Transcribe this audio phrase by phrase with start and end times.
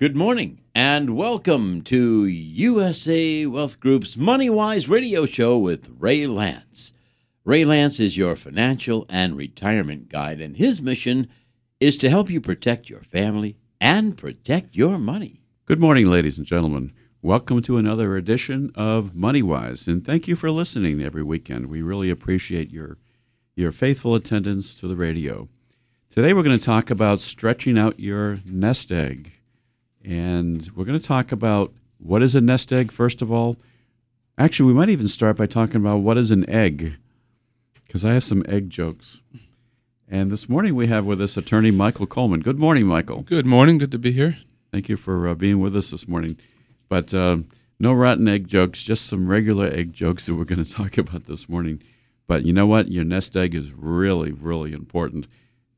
[0.00, 6.94] Good morning and welcome to USA Wealth Group's Money Wise radio show with Ray Lance.
[7.44, 11.28] Ray Lance is your financial and retirement guide, and his mission
[11.80, 15.42] is to help you protect your family and protect your money.
[15.66, 16.94] Good morning, ladies and gentlemen.
[17.20, 21.66] Welcome to another edition of Money Wise, and thank you for listening every weekend.
[21.66, 22.96] We really appreciate your
[23.54, 25.50] your faithful attendance to the radio.
[26.08, 29.39] Today, we're going to talk about stretching out your nest egg.
[30.04, 33.56] And we're going to talk about what is a nest egg, first of all.
[34.38, 36.96] Actually, we might even start by talking about what is an egg,
[37.84, 39.20] because I have some egg jokes.
[40.08, 42.40] And this morning we have with us attorney Michael Coleman.
[42.40, 43.22] Good morning, Michael.
[43.22, 43.78] Good morning.
[43.78, 44.38] Good to be here.
[44.72, 46.38] Thank you for uh, being with us this morning.
[46.88, 47.38] But uh,
[47.78, 51.26] no rotten egg jokes, just some regular egg jokes that we're going to talk about
[51.26, 51.82] this morning.
[52.26, 52.90] But you know what?
[52.90, 55.26] Your nest egg is really, really important.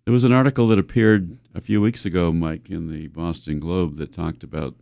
[0.05, 3.98] There was an article that appeared a few weeks ago, Mike, in the Boston Globe
[3.98, 4.74] that talked about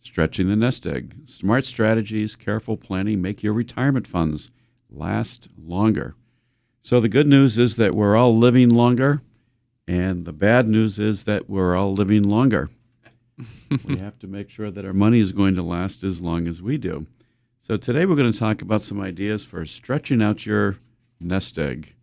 [0.00, 1.14] stretching the nest egg.
[1.26, 4.50] Smart strategies, careful planning make your retirement funds
[4.88, 6.14] last longer.
[6.80, 9.20] So the good news is that we're all living longer,
[9.86, 12.70] and the bad news is that we're all living longer.
[13.84, 16.62] we have to make sure that our money is going to last as long as
[16.62, 17.06] we do.
[17.60, 20.76] So today we're going to talk about some ideas for stretching out your
[21.20, 21.95] nest egg.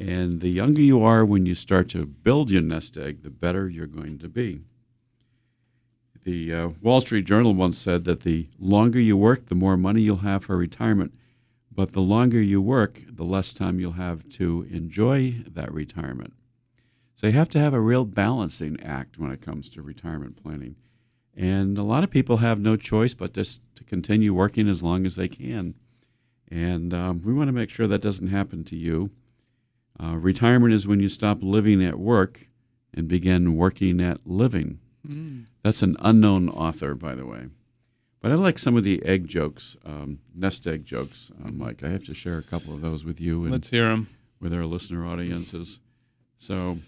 [0.00, 3.68] And the younger you are when you start to build your nest egg, the better
[3.68, 4.62] you're going to be.
[6.24, 10.00] The uh, Wall Street Journal once said that the longer you work, the more money
[10.00, 11.12] you'll have for retirement.
[11.70, 16.32] But the longer you work, the less time you'll have to enjoy that retirement.
[17.14, 20.76] So you have to have a real balancing act when it comes to retirement planning.
[21.36, 25.04] And a lot of people have no choice but just to continue working as long
[25.04, 25.74] as they can.
[26.50, 29.10] And um, we want to make sure that doesn't happen to you.
[30.02, 32.48] Uh, retirement is when you stop living at work
[32.94, 34.80] and begin working at living.
[35.06, 35.46] Mm.
[35.62, 37.48] That's an unknown author, by the way.
[38.20, 41.82] But I like some of the egg jokes, um, nest egg jokes, uh, Mike.
[41.82, 43.42] I have to share a couple of those with you.
[43.42, 44.08] And Let's hear them.
[44.40, 45.80] With our listener audiences.
[46.38, 46.78] So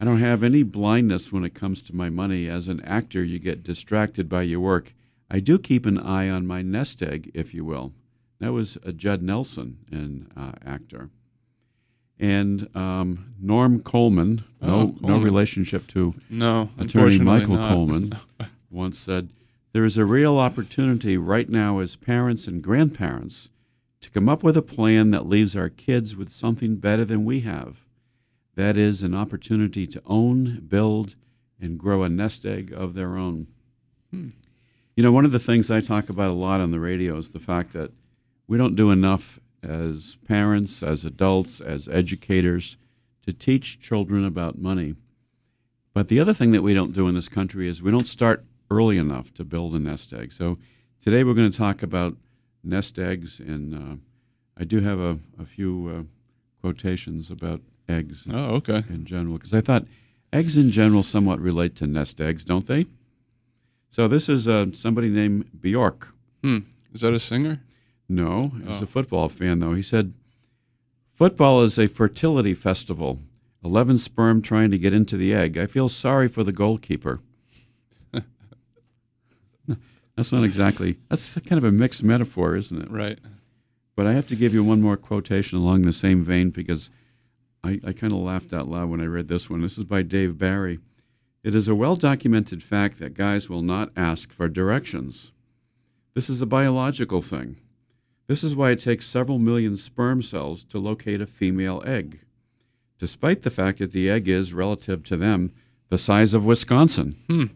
[0.00, 2.48] I don't have any blindness when it comes to my money.
[2.48, 4.92] As an actor, you get distracted by your work.
[5.30, 7.92] I do keep an eye on my nest egg, if you will.
[8.40, 11.10] That was a Judd Nelson, an uh, actor
[12.20, 14.96] and um, Norm Coleman, no, oh, Coleman.
[15.02, 17.72] no relationship to no, attorney Michael not.
[17.72, 18.18] Coleman,
[18.70, 19.30] once said,
[19.72, 23.48] There is a real opportunity right now as parents and grandparents
[24.02, 27.40] to come up with a plan that leaves our kids with something better than we
[27.40, 27.78] have.
[28.54, 31.14] That is, an opportunity to own, build,
[31.58, 33.46] and grow a nest egg of their own.
[34.10, 34.30] Hmm.
[34.94, 37.30] You know, one of the things I talk about a lot on the radio is
[37.30, 37.92] the fact that
[38.46, 42.76] we don't do enough as parents, as adults, as educators
[43.26, 44.94] to teach children about money.
[45.92, 48.44] But the other thing that we don't do in this country is we don't start
[48.70, 50.32] early enough to build a nest egg.
[50.32, 50.56] So
[51.00, 52.16] today we're going to talk about
[52.62, 53.96] nest eggs, and uh,
[54.56, 56.02] I do have a, a few uh,
[56.60, 58.26] quotations about eggs.
[58.30, 58.84] Oh, okay.
[58.88, 59.84] In general, because I thought
[60.32, 62.86] eggs in general somewhat relate to nest eggs, don't they?
[63.88, 66.14] So this is uh, somebody named Bjork.
[66.42, 66.58] Hmm.
[66.92, 67.60] Is that a singer?
[68.10, 68.58] No, oh.
[68.66, 68.84] he's oh.
[68.84, 69.74] a football fan, though.
[69.74, 70.12] He said,
[71.14, 73.20] Football is a fertility festival.
[73.62, 75.56] 11 sperm trying to get into the egg.
[75.56, 77.20] I feel sorry for the goalkeeper.
[80.16, 82.90] that's not exactly, that's kind of a mixed metaphor, isn't it?
[82.90, 83.18] Right.
[83.94, 86.88] But I have to give you one more quotation along the same vein because
[87.62, 89.60] I, I kind of laughed out loud when I read this one.
[89.60, 90.80] This is by Dave Barry.
[91.44, 95.32] It is a well documented fact that guys will not ask for directions.
[96.14, 97.56] This is a biological thing.
[98.30, 102.20] This is why it takes several million sperm cells to locate a female egg,
[102.96, 105.50] despite the fact that the egg is, relative to them,
[105.88, 107.16] the size of Wisconsin.
[107.26, 107.46] Hmm.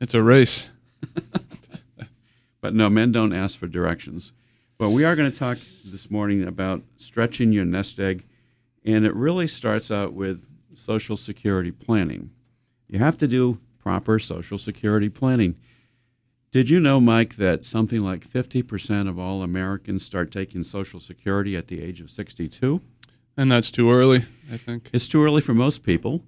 [0.00, 0.70] It's a race.
[2.60, 4.32] but no, men don't ask for directions.
[4.78, 8.22] But we are going to talk this morning about stretching your nest egg,
[8.84, 12.30] and it really starts out with Social Security planning.
[12.86, 15.56] You have to do proper Social Security planning.
[16.50, 21.56] Did you know, Mike, that something like 50% of all Americans start taking Social Security
[21.56, 22.80] at the age of 62?
[23.36, 24.88] And that's too early, I think.
[24.92, 26.22] It's too early for most people.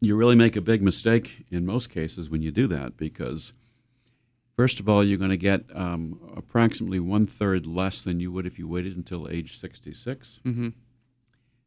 [0.00, 3.52] You really make a big mistake in most cases when you do that because,
[4.56, 8.46] first of all, you're going to get um, approximately one third less than you would
[8.46, 10.40] if you waited until age 66.
[10.44, 10.68] Mm-hmm.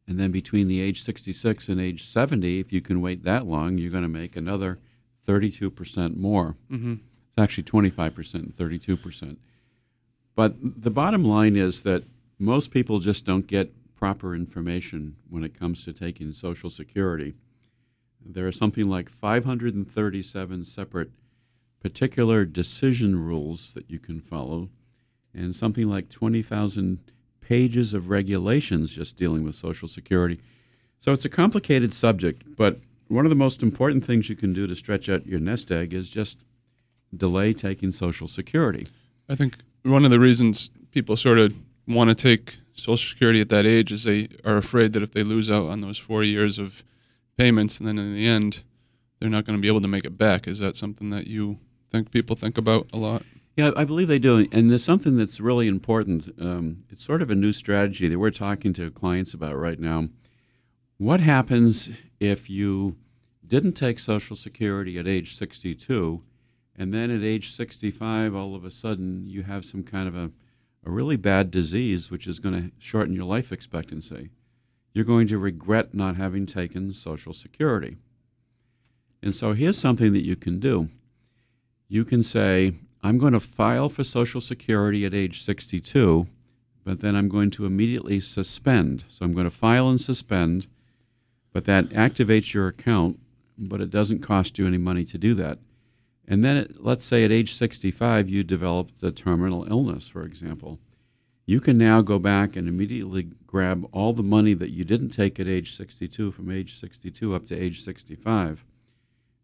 [0.07, 3.77] And then between the age 66 and age 70, if you can wait that long,
[3.77, 4.79] you're going to make another
[5.27, 6.55] 32% more.
[6.71, 6.93] Mm-hmm.
[6.93, 9.37] It's actually 25% and 32%.
[10.35, 12.03] But the bottom line is that
[12.39, 17.35] most people just don't get proper information when it comes to taking Social Security.
[18.25, 21.09] there are something like 537 separate
[21.81, 24.69] particular decision rules that you can follow,
[25.33, 26.99] and something like 20,000
[27.41, 30.39] pages of regulations just dealing with Social Security.
[30.99, 32.79] So it's a complicated subject, but
[33.13, 35.93] one of the most important things you can do to stretch out your nest egg
[35.93, 36.39] is just
[37.15, 38.87] delay taking Social Security.
[39.29, 41.53] I think one of the reasons people sort of
[41.87, 45.23] want to take Social Security at that age is they are afraid that if they
[45.23, 46.83] lose out on those four years of
[47.37, 48.63] payments, and then in the end,
[49.19, 50.47] they're not going to be able to make it back.
[50.47, 51.59] Is that something that you
[51.91, 53.23] think people think about a lot?
[53.55, 54.47] Yeah, I believe they do.
[54.51, 56.33] And there's something that's really important.
[56.41, 60.09] Um, it's sort of a new strategy that we're talking to clients about right now.
[60.97, 62.95] What happens if you
[63.53, 66.23] didn't take Social Security at age 62,
[66.75, 70.31] and then at age 65, all of a sudden, you have some kind of a,
[70.83, 74.31] a really bad disease which is going to shorten your life expectancy?
[74.91, 77.97] You're going to regret not having taken Social Security.
[79.21, 80.89] And so here's something that you can do.
[81.87, 82.73] You can say,
[83.03, 86.25] I'm going to file for Social Security at age 62,
[86.83, 89.05] but then I'm going to immediately suspend.
[89.07, 90.65] So I'm going to file and suspend,
[91.51, 93.19] but that activates your account,
[93.57, 95.59] but it doesn't cost you any money to do that.
[96.27, 100.79] And then, it, let's say at age 65, you develop the terminal illness, for example.
[101.45, 105.39] You can now go back and immediately grab all the money that you didn't take
[105.39, 108.63] at age 62 from age 62 up to age 65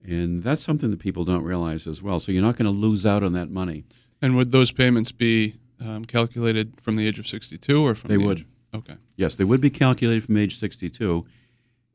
[0.05, 2.19] and that's something that people don't realize as well.
[2.19, 3.83] So you're not going to lose out on that money.
[4.21, 8.15] And would those payments be um, calculated from the age of 62 or from They
[8.15, 8.37] the would.
[8.39, 8.95] age- Okay.
[9.17, 11.25] Yes, they would be calculated from age 62.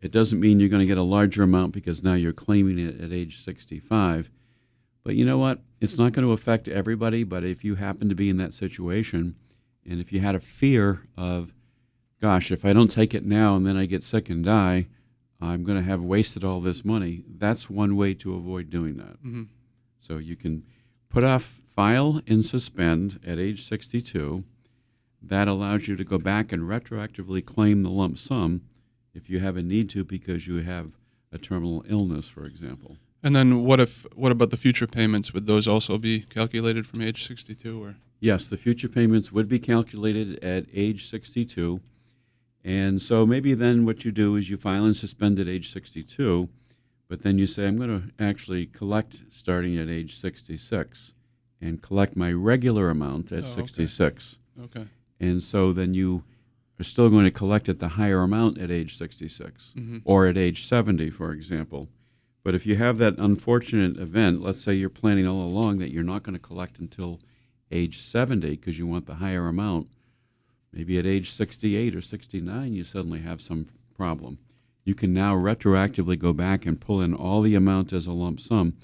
[0.05, 3.01] It doesn't mean you're going to get a larger amount because now you're claiming it
[3.01, 4.31] at age 65.
[5.03, 5.61] But you know what?
[5.81, 9.35] It's not going to affect everybody, but if you happen to be in that situation
[9.89, 11.55] and if you had a fear of,
[12.21, 14.89] gosh, if I don't take it now and then I get sick and die,
[15.41, 19.23] I'm going to have wasted all this money, that's one way to avoid doing that.
[19.25, 19.49] Mhm.
[19.97, 20.65] So you can
[21.09, 24.45] put off, file, and suspend at age 62.
[25.23, 28.61] That allows you to go back and retroactively claim the lump sum
[29.15, 30.91] if you have a need to because you have
[31.33, 32.97] a terminal illness, for example.
[33.23, 35.33] And then what if what about the future payments?
[35.33, 39.59] Would those also be calculated from age 62 or Yes, the future payments would be
[39.59, 41.81] calculated at age 62.
[42.65, 46.49] And so maybe then what you do is you file and suspend at age 62,
[47.07, 51.13] but then you say, I'm going to actually collect starting at age 66
[51.61, 53.67] and collect my regular amount at Oh, okay.
[53.67, 54.39] 66.
[54.63, 54.87] Okay.
[55.21, 56.25] And so then you
[56.81, 60.03] are still going to collect at the higher amount at age 66 Mhm.
[60.05, 61.89] or at age 70, for example.
[62.43, 66.03] But if you have that unfortunate event, let's say you're planning all along that you're
[66.03, 67.21] not going to collect until
[67.71, 69.89] age 70 because you want the higher amount,
[70.73, 73.67] maybe at age 68 or 69 you suddenly have some
[73.97, 74.39] problem.
[74.85, 78.41] You can now retroactively go back and pull in all the amount as a lump
[78.41, 78.75] sum.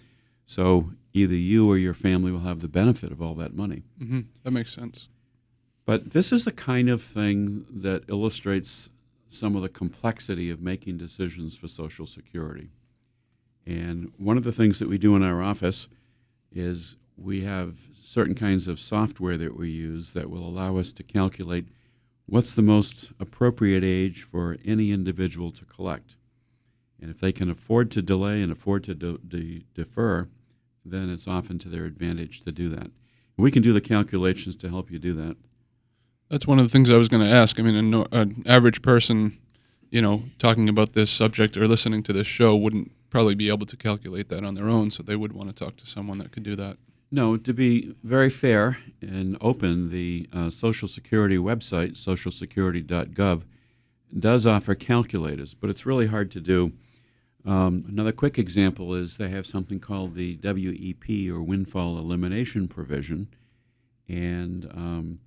[0.46, 3.82] So either you or your family will have the benefit of all that money.
[3.98, 5.08] hmm That makes sense.
[5.90, 8.90] But this is the kind of thing that illustrates
[9.28, 12.68] some of the complexity of making decisions for Social Security.
[13.66, 15.88] And one of the things that we do in our office
[16.52, 21.02] is we have certain kinds of software that we use that will allow us to
[21.02, 21.66] calculate
[22.26, 26.14] what's the most appropriate age for any individual to collect.
[27.02, 30.28] And if they can afford to delay and afford to de- de- defer,
[30.84, 32.92] then it's often to their advantage to do that.
[33.36, 35.36] We can do the calculations to help you do that.
[36.30, 37.58] That's one of the things I was going to ask.
[37.58, 39.36] I mean, an, an average person,
[39.90, 43.66] you know, talking about this subject or listening to this show wouldn't probably be able
[43.66, 46.30] to calculate that on their own, so they would want to talk to someone that
[46.30, 46.76] could do that.
[47.10, 53.42] No, to be very fair and open, the uh, Social Security website, socialsecurity.gov,
[54.16, 56.72] does offer calculators, but it's really hard to do.
[57.44, 63.28] Um, another quick example is they have something called the WEP or windfall elimination provision.
[64.08, 65.20] And um,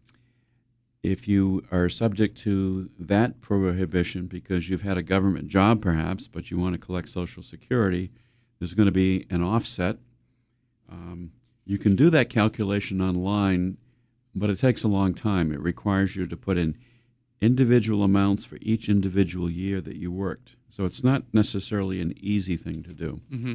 [1.04, 6.50] if you are subject to that prohibition because you've had a government job perhaps, but
[6.50, 8.10] you want to collect Social Security,
[8.60, 9.98] there's going to be an offset.
[10.90, 11.32] Um,
[11.66, 13.78] you can do that calculation online,
[14.34, 15.52] but it takes a long time.
[15.52, 16.78] It requires you to put in
[17.42, 20.56] individual amounts for each individual year that you worked.
[20.70, 23.20] So it's not necessarily an easy thing to do.
[23.30, 23.54] hmm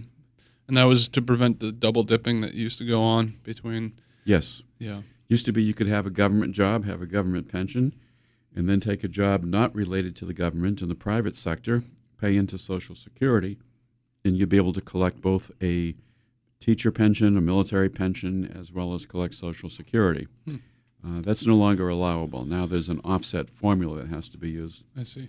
[0.69, 4.63] And that was to prevent the double dipping that used to go on between, Yes.
[4.79, 5.01] yeah.
[5.29, 7.95] Used to be you could have a government job, have a government pension,
[8.55, 11.83] and then take a job not related to the government in the private sector,
[12.19, 13.59] pay into Social Security,
[14.25, 15.95] and you'd be able to collect both a
[16.61, 20.27] teacher pension, a military pension, as well as collect Social Security.
[20.47, 20.57] Hmm.
[21.07, 22.45] Uh, that's no longer allowable.
[22.45, 24.83] Now there's an offset formula that has to be used.
[24.99, 25.29] I see.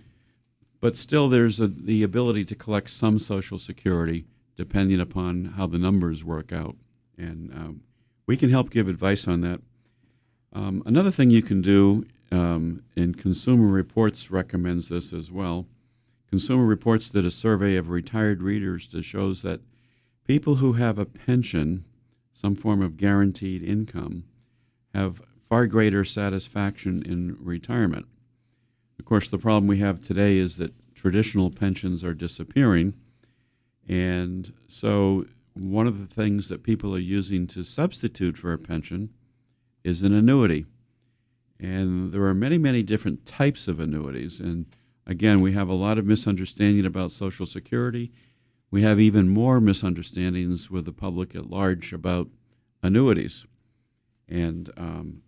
[0.80, 4.24] but still there's a, the ability to collect some Social Security
[4.56, 6.74] depending upon how the numbers work out.
[7.16, 7.82] And um,
[8.26, 9.60] we can help give advice on that.
[10.52, 15.66] Um, another thing you can do, um, and Consumer Reports recommends this as well.
[16.28, 19.60] Consumer Reports did a survey of retired readers that shows that
[20.26, 21.84] people who have a pension,
[22.32, 24.24] some form of guaranteed income,
[24.94, 28.06] have far greater satisfaction in retirement.
[28.98, 32.94] Of course, the problem we have today is that traditional pensions are disappearing.
[33.88, 39.10] And so, one of the things that people are using to substitute for a pension
[39.84, 40.66] is an annuity.
[41.58, 44.40] And there are many, many different types of annuities.
[44.40, 44.66] And
[45.06, 48.12] again, we have a lot of misunderstanding about Social Security.
[48.70, 52.28] We have even more misunderstandings with the public at large about
[52.82, 53.46] annuities.
[54.28, 55.22] And um,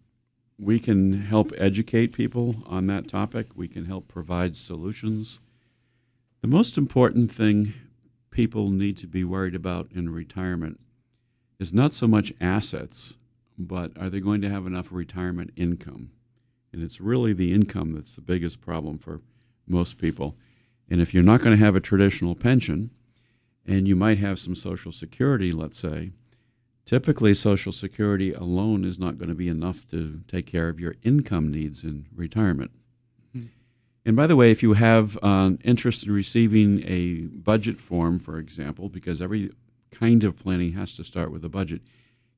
[0.58, 3.48] we can help educate people on that topic.
[3.54, 5.40] We can help provide solutions.
[6.40, 7.74] The most important thing
[8.30, 10.80] people need to be worried about in retirement
[11.58, 13.16] is not so much assets,
[13.58, 16.10] but are they going to have enough retirement income?
[16.72, 19.20] And it's really the income that's the biggest problem for
[19.66, 20.36] most people.
[20.88, 22.90] And if you're not going to have a traditional pension,
[23.66, 26.10] and you might have some Social Security, let's say,
[26.84, 30.96] typically Social Security alone is not going to be enough to take care of your
[31.02, 32.72] income needs in retirement.
[33.36, 33.48] Mm-hmm.
[34.04, 38.38] And by the way, if you have uh, interest in receiving a budget form, for
[38.38, 39.52] example, because every
[39.92, 41.82] kind of planning has to start with a budget,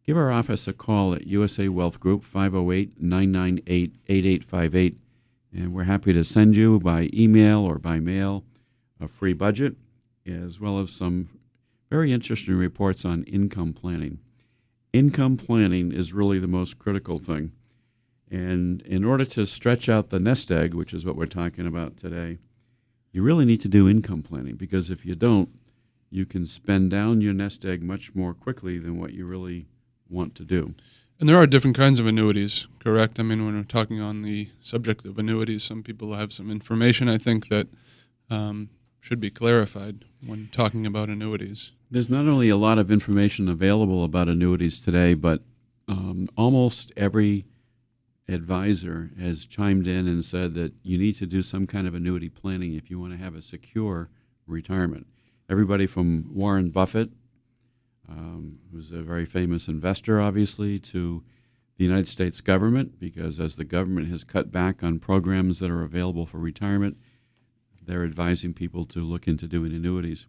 [0.04, 4.99] give our office a call at USA Wealth Group, 508 998 8858,
[5.52, 8.44] and we're happy to send you by email or by mail
[9.00, 9.76] a free budget,
[10.26, 11.28] as well as some
[11.90, 14.18] very interesting reports on income planning
[14.94, 17.52] income planning is really the most critical thing.
[18.30, 21.96] And in order to stretch out the nest egg, which is what we're talking about
[21.96, 22.38] today,
[23.12, 25.50] you really need to do income planning because if you don't,
[26.11, 29.66] you can spend down your nest egg much more quickly than what you really
[30.08, 30.75] want to do.
[31.20, 33.20] And there are different kinds of annuities, correct?
[33.20, 37.08] I mean, when we're talking on the subject of annuities, some people have some information
[37.08, 37.68] I think that
[38.30, 38.70] um,
[39.00, 41.73] should be clarified when talking about annuities.
[41.90, 45.42] There's not only a lot of information available about annuities today, but
[45.87, 47.44] um, almost every
[48.28, 52.28] advisor has chimed in and said that you need to do some kind of annuity
[52.28, 54.08] planning if you want to have a secure
[54.46, 55.06] retirement.
[55.50, 57.11] Everybody from Warren Buffett,
[58.08, 61.23] um, who's a very famous investor, obviously, to
[61.76, 65.82] the United States government, because as the government has cut back on programs that are
[65.82, 66.96] available for retirement,
[67.82, 70.26] they're advising people to look into doing annuities.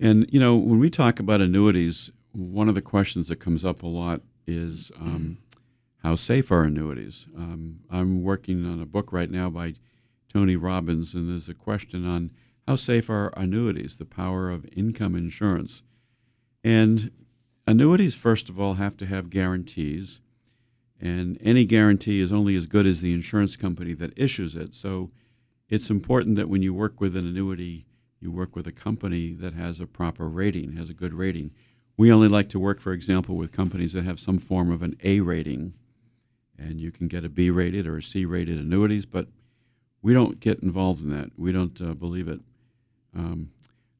[0.00, 3.82] And, you know, when we talk about annuities, one of the questions that comes up
[3.82, 5.38] a lot is um,
[6.02, 7.26] how safe are annuities?
[7.36, 9.74] Um, I'm working on a book right now by
[10.32, 12.30] Tony Robbins, and there's a question on
[12.66, 15.82] how safe are annuities, the power of income insurance.
[16.64, 17.10] And
[17.66, 20.20] annuities, first of all, have to have guarantees,
[21.00, 24.74] and any guarantee is only as good as the insurance company that issues it.
[24.74, 25.10] So
[25.68, 27.86] it's important that when you work with an annuity,
[28.20, 31.52] you work with a company that has a proper rating, has a good rating.
[31.96, 34.96] We only like to work, for example, with companies that have some form of an
[35.04, 35.74] A rating,
[36.58, 39.28] and you can get a B rated or a C rated annuities, but
[40.02, 41.30] we don't get involved in that.
[41.36, 42.40] We don't uh, believe it.
[43.16, 43.50] Um,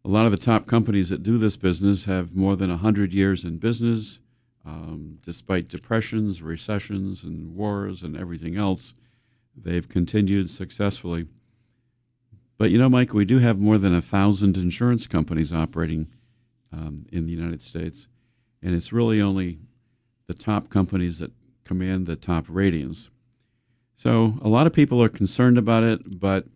[0.08, 3.44] a lot of the top companies that do this business have more than 100 years
[3.44, 4.20] in business.
[4.64, 8.94] Um, despite depressions, recessions, and wars and everything else,
[9.54, 11.26] they've continued successfully.
[12.56, 16.08] But you know, Mike, we do have more than a thousand insurance companies operating
[16.72, 18.08] um, in the United States,
[18.62, 19.58] and it's really only
[20.26, 21.32] the top companies that
[21.64, 23.10] command the top ratings.
[23.96, 26.46] So a lot of people are concerned about it, but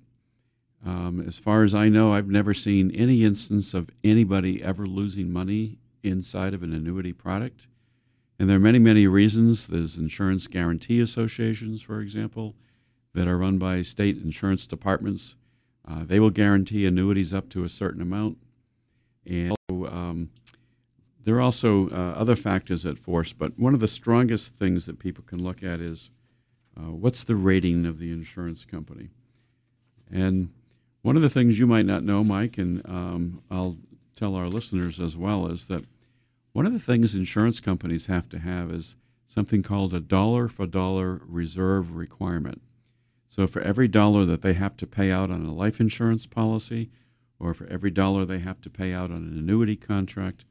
[0.84, 5.32] um, as far as I know, I've never seen any instance of anybody ever losing
[5.32, 7.68] money inside of an annuity product.
[8.38, 9.66] And there are many, many reasons.
[9.66, 12.56] There's insurance guarantee associations, for example,
[13.14, 15.36] that are run by state insurance departments
[15.86, 18.38] uh, they will guarantee annuities up to a certain amount.
[19.26, 20.30] And um,
[21.24, 24.98] there are also uh, other factors at force, but one of the strongest things that
[24.98, 26.10] people can look at is
[26.76, 29.10] uh, what's the rating of the insurance company?
[30.10, 30.50] And
[31.02, 33.76] one of the things you might not know, Mike, and um, I'll
[34.14, 35.84] tell our listeners as well, is that
[36.52, 40.66] one of the things insurance companies have to have is something called a dollar for
[40.66, 42.60] dollar reserve requirement.
[43.28, 46.90] So for every dollar that they have to pay out on a life insurance policy,
[47.38, 50.44] or for every dollar they have to pay out on an annuity contract,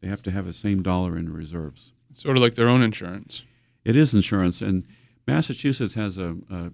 [0.00, 1.92] they have to have the same dollar in reserves.
[2.12, 3.44] Sort of like their own insurance.
[3.84, 4.86] It is insurance, and
[5.26, 6.70] Massachusetts has a, a,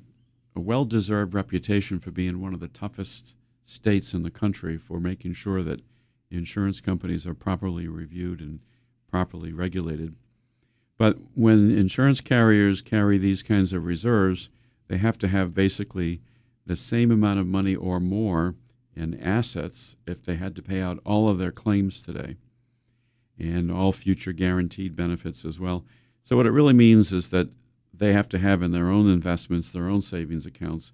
[0.56, 4.98] a well deserved reputation for being one of the toughest states in the country for
[4.98, 5.82] making sure that
[6.30, 8.60] insurance companies are properly reviewed and
[9.10, 10.14] properly regulated.
[10.98, 14.48] But when insurance carriers carry these kinds of reserves,
[14.88, 16.20] they have to have basically
[16.64, 18.54] the same amount of money or more
[18.94, 22.36] in assets if they had to pay out all of their claims today
[23.38, 25.84] and all future guaranteed benefits as well.
[26.22, 27.50] So, what it really means is that
[27.98, 30.92] they have to have in their own investments, their own savings accounts,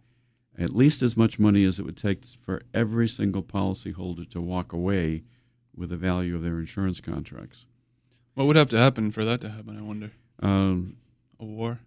[0.58, 4.72] at least as much money as it would take for every single policyholder to walk
[4.72, 5.22] away
[5.74, 7.66] with the value of their insurance contracts.
[8.34, 9.78] What would have to happen for that to happen?
[9.78, 10.10] I wonder.
[10.40, 10.96] Um,
[11.40, 11.80] A war.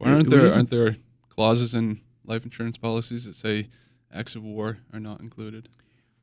[0.00, 0.96] It- aren't there aren't there
[1.28, 3.68] clauses in life insurance policies that say
[4.12, 5.68] acts of war are not included?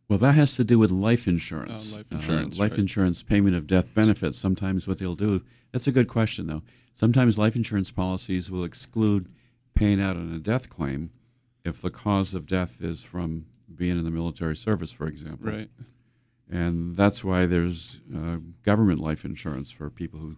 [0.09, 1.93] Well, that has to do with life insurance.
[1.93, 2.79] Oh, life Uh, insurance, life right.
[2.79, 4.37] insurance payment of death benefits.
[4.37, 5.41] Sometimes what they'll do,
[5.71, 6.61] that's a good question, though.
[6.93, 9.27] Sometimes life insurance policies will exclude
[9.73, 11.09] paying out on a death claim
[11.65, 15.51] if the cause of death is from being in the military service, for example.
[15.51, 15.69] Right.
[16.51, 20.35] and that's why there's uh, government life insurance for people who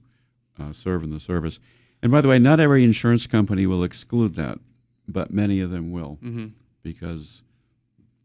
[0.57, 1.59] uh, serve in the service.
[2.01, 4.59] And by the way, not every insurance company will exclude that,
[5.07, 6.47] but many of them will, Mm-hmm.
[6.83, 7.43] because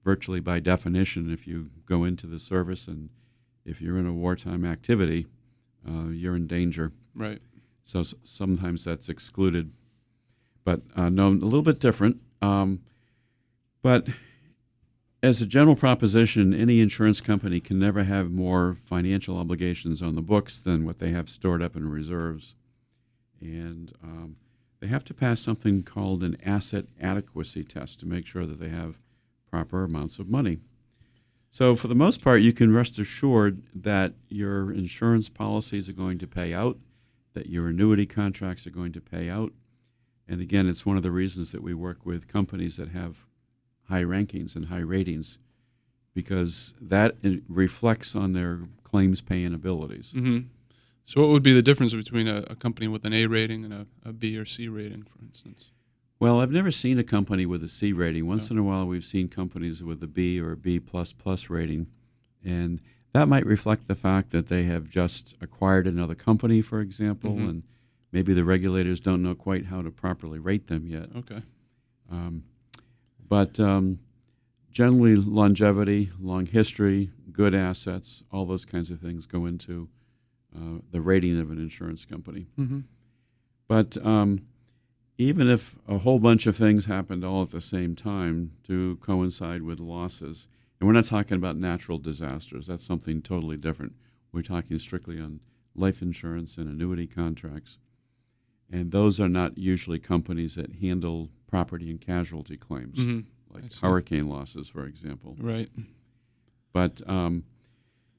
[0.04, 3.10] virtually by definition, if you go into the service and
[3.64, 5.26] if you're in a wartime activity,
[5.88, 6.92] uh, you're in danger.
[7.14, 7.40] Right.
[7.84, 9.72] So s- sometimes that's excluded.
[10.64, 12.18] But uh, no, a little bit different.
[12.42, 12.80] Um,
[13.82, 14.08] but
[15.22, 20.22] as a general proposition, any insurance company can never have more financial obligations on the
[20.22, 22.54] books than what they have stored up in reserves.
[23.40, 24.36] And um,
[24.80, 28.68] they have to pass something called an asset adequacy test to make sure that they
[28.70, 28.98] have
[29.50, 30.60] proper amounts of money.
[31.52, 36.18] So, for the most part, you can rest assured that your insurance policies are going
[36.18, 36.78] to pay out,
[37.34, 39.52] that your annuity contracts are going to pay out.
[40.28, 43.16] And again, it's one of the reasons that we work with companies that have
[43.88, 45.38] high rankings and high ratings
[46.14, 47.16] because that
[47.48, 50.12] reflects on their claims paying abilities.
[50.14, 50.46] Mm-hmm.
[51.04, 53.72] So, what would be the difference between a, a company with an A rating and
[53.72, 55.70] a, a B or C rating, for instance?
[56.20, 58.26] Well, I've never seen a company with a C rating.
[58.26, 61.48] Once in a while, we've seen companies with a B or a B plus plus
[61.48, 61.86] rating,
[62.44, 62.78] and
[63.14, 67.48] that might reflect the fact that they have just acquired another company, for example, Mhm.
[67.48, 67.62] and
[68.12, 71.08] maybe the regulators don't know quite how to properly rate them yet.
[71.16, 71.42] Okay.
[72.10, 72.44] Um,
[73.26, 73.98] but um,
[74.70, 79.88] generally, longevity, long history, good assets, all those kinds of things go into
[80.54, 82.46] uh, the rating of an insurance company.
[82.58, 82.80] Mm-hmm.
[83.68, 84.40] But um,
[85.20, 89.62] even if a whole bunch of things happened all at the same time to coincide
[89.62, 90.48] with losses,
[90.80, 93.92] and we're not talking about natural disasters, that's something totally different.
[94.32, 95.40] We're talking strictly on
[95.74, 97.78] life insurance and annuity contracts.
[98.72, 103.20] And those are not usually companies that handle property and casualty claims, Mm-hmm.
[103.52, 105.36] Like hurricane losses, for example.
[105.38, 105.68] Right.
[106.72, 107.42] But um,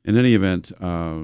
[0.03, 1.19] in any event, uh,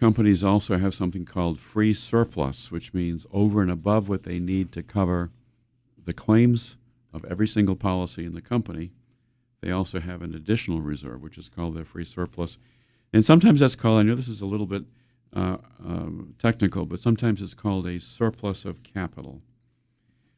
[0.00, 4.72] companies also have something called free surplus, which means over and above what they need
[4.72, 5.30] to cover
[6.04, 6.78] the claims
[7.12, 8.90] of every single policy in the company,
[9.60, 12.56] they also have an additional reserve, which is called their free surplus.
[13.12, 14.84] And sometimes that's called, I know this is a little bit
[15.34, 19.42] uh, um, technical, but sometimes it's called a surplus of capital.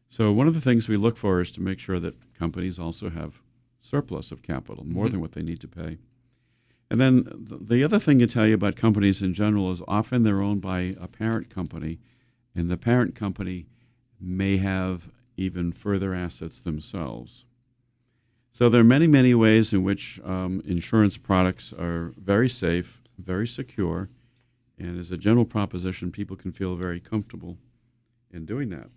[0.09, 3.11] So one of the things we look for is to make sure that companies also
[3.11, 3.41] have
[3.81, 5.11] surplus of capital, more Mhm.
[5.13, 5.99] than what they need to pay.
[6.93, 10.43] And then the other thing to tell you about companies in general is often they're
[10.43, 11.99] owned by a parent company,
[12.55, 13.65] and the parent company
[14.21, 17.47] may have even further assets themselves.
[18.51, 23.47] So there are many, many ways in which um, insurance products are very safe, very
[23.47, 24.11] secure,
[24.79, 27.57] and as a general proposition, people can feel very comfortable
[28.31, 28.91] in doing that.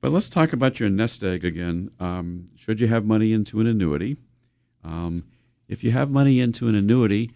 [0.00, 1.92] But let's talk about your nest egg again.
[2.00, 4.16] Um, should you have money into an annuity?
[4.82, 5.22] Um,
[5.68, 7.30] if you have money into an annuity,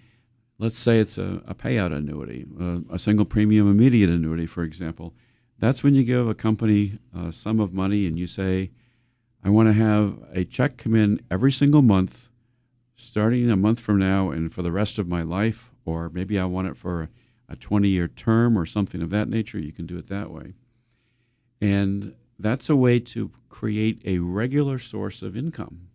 [0.59, 2.47] let's say it's a, a payout annuity,
[2.91, 5.15] a single premium immediate annuity, for example,
[5.59, 8.71] that's when you give a company a sum of money and you say,
[9.45, 12.31] I want to have a check come in every single month,
[12.97, 16.45] starting a month from now and for the rest of my life, or maybe I
[16.47, 17.11] want it for
[17.49, 19.59] a 20 year term or something of that nature.
[19.59, 20.55] You can do it that way.
[21.61, 25.89] And that's a way to create a regular source of income.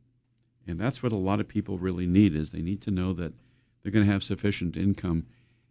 [0.67, 3.33] And that's what a lot of people really need is they need to know that
[3.81, 5.25] they're going to have sufficient income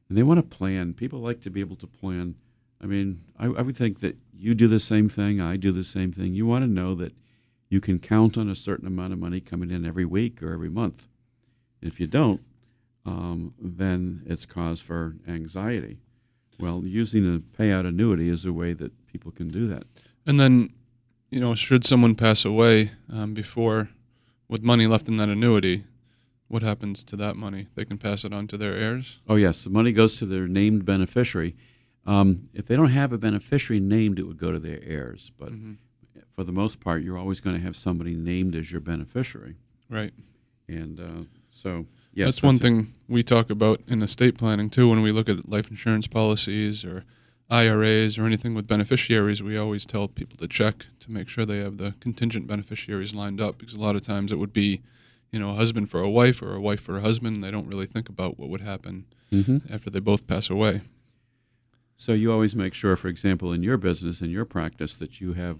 [0.08, 0.94] and they want to plan.
[0.94, 2.34] People like to be able to plan.
[2.82, 5.84] I mean, I, I would think that you do the same thing, I do the
[5.84, 6.34] same thing.
[6.34, 7.12] You want to know that
[7.68, 10.70] you can count on a certain amount of money coming in every week or every
[10.70, 11.08] month.
[11.82, 12.40] If you don't,
[13.04, 15.98] um, then it's cause for anxiety.
[16.58, 19.84] Well, using a payout annuity is a way that people can do that.
[20.26, 20.72] And then,
[21.30, 23.90] you know, should someone pass away um, before
[24.48, 25.84] with money left in that annuity,
[26.48, 27.66] what happens to that money?
[27.74, 29.18] They can pass it on to their heirs.
[29.28, 31.56] Oh yes, the money goes to their named beneficiary.
[32.06, 35.32] Um, if they don't have a beneficiary named, it would go to their heirs.
[35.38, 35.72] But Mm-hmm.
[36.34, 39.56] for the most part, you're always going to have somebody named as your beneficiary.
[39.90, 40.12] Right.
[40.68, 42.60] And uh, so, yes, that's one it.
[42.60, 44.88] thing we talk about in estate planning too.
[44.88, 47.04] When we look at life insurance policies or
[47.50, 51.58] IRAs or anything with beneficiaries, we always tell people to check to make sure they
[51.58, 54.82] have the contingent beneficiaries lined up because a lot of times it would be,
[55.30, 57.42] you know, a husband for a wife or a wife for a husband.
[57.44, 59.70] They don't really think about what would happen Mhm.
[59.70, 60.80] after they both pass away.
[61.96, 65.32] So you always make sure, for example, in your business, in your practice, that you
[65.34, 65.58] have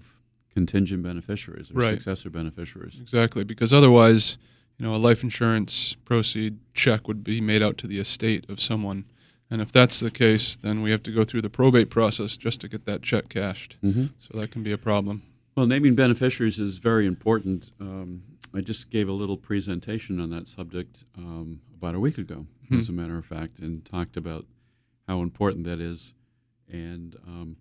[0.53, 1.89] contingent beneficiaries or Right.
[1.95, 2.97] successor beneficiaries.
[2.99, 4.37] Exactly, because otherwise,
[4.77, 8.59] you know, a life insurance proceed check would be made out to the estate of
[8.59, 9.05] someone.
[9.49, 12.59] And if that's the case, then we have to go through the probate process just
[12.61, 13.77] to get that check cashed.
[13.83, 14.11] Mhm.
[14.19, 15.21] So that can be a problem.
[15.55, 17.71] Well, naming beneficiaries is very important.
[17.79, 22.45] Um, I just gave a little presentation on that subject um, about a week ago,
[22.71, 24.45] as a matter of fact, and talked about
[25.07, 26.13] how important that is.
[26.71, 27.55] And um,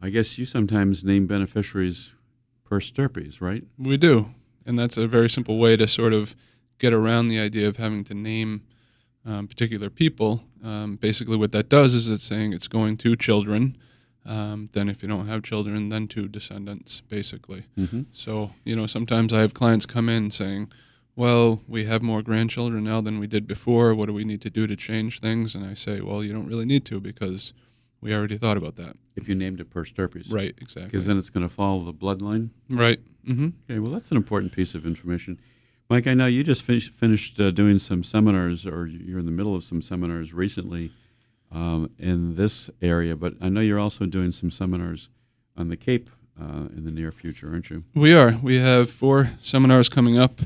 [0.00, 2.12] I guess you sometimes name beneficiaries
[2.64, 3.64] per stirpes, right?
[3.78, 4.34] We do.
[4.66, 6.34] And that's a very simple way to sort of
[6.78, 8.62] get around the idea of having to name
[9.26, 10.44] um, particular people.
[10.64, 13.76] Um, basically, what that does is it's saying it's going to children.
[14.24, 17.64] Um, then, if you don't have children, then to descendants, basically.
[17.78, 18.02] Mm-hmm.
[18.12, 20.72] So, you know, sometimes I have clients come in saying,
[21.14, 23.94] well, we have more grandchildren now than we did before.
[23.94, 25.54] What do we need to do to change things?
[25.54, 27.54] And I say, well, you don't really need to because
[28.00, 28.96] we already thought about that.
[29.14, 30.28] If you named it per stirpes.
[30.30, 30.86] Right, exactly.
[30.86, 32.50] Because then it's going to follow the bloodline.
[32.68, 33.00] right.
[33.24, 35.40] hmm Okay, well, that's an important piece of information.
[35.88, 39.32] Mike, I know you just finished, finished uh, doing some seminars, or you're in the
[39.32, 40.90] middle of some seminars recently
[41.52, 45.08] um, in this area, but I know you're also doing some seminars
[45.56, 47.84] on the Cape uh, in the near future, aren't you?
[47.94, 48.36] We are.
[48.42, 50.40] We have four seminars coming up.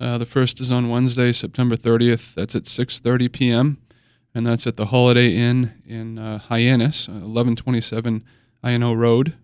[0.00, 2.34] Uh, the first is on Wednesday, September 30th.
[2.34, 3.78] That's at 6:30 p.m.
[4.34, 8.24] and that's at the Holiday Inn in uh, Hyannis, uh, 1127
[8.64, 9.34] Iyannough Road.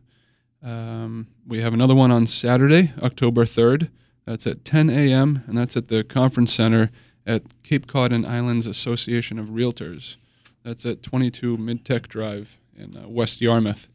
[0.62, 3.90] Um, we have another one on Saturday, October 3rd.
[4.24, 5.42] That's at 10 a.m.
[5.46, 6.90] and that's at the conference center
[7.26, 10.16] at Cape Cod and Islands Association of Realtors.
[10.62, 13.88] That's at 22 Midtech Drive in uh, West Yarmouth.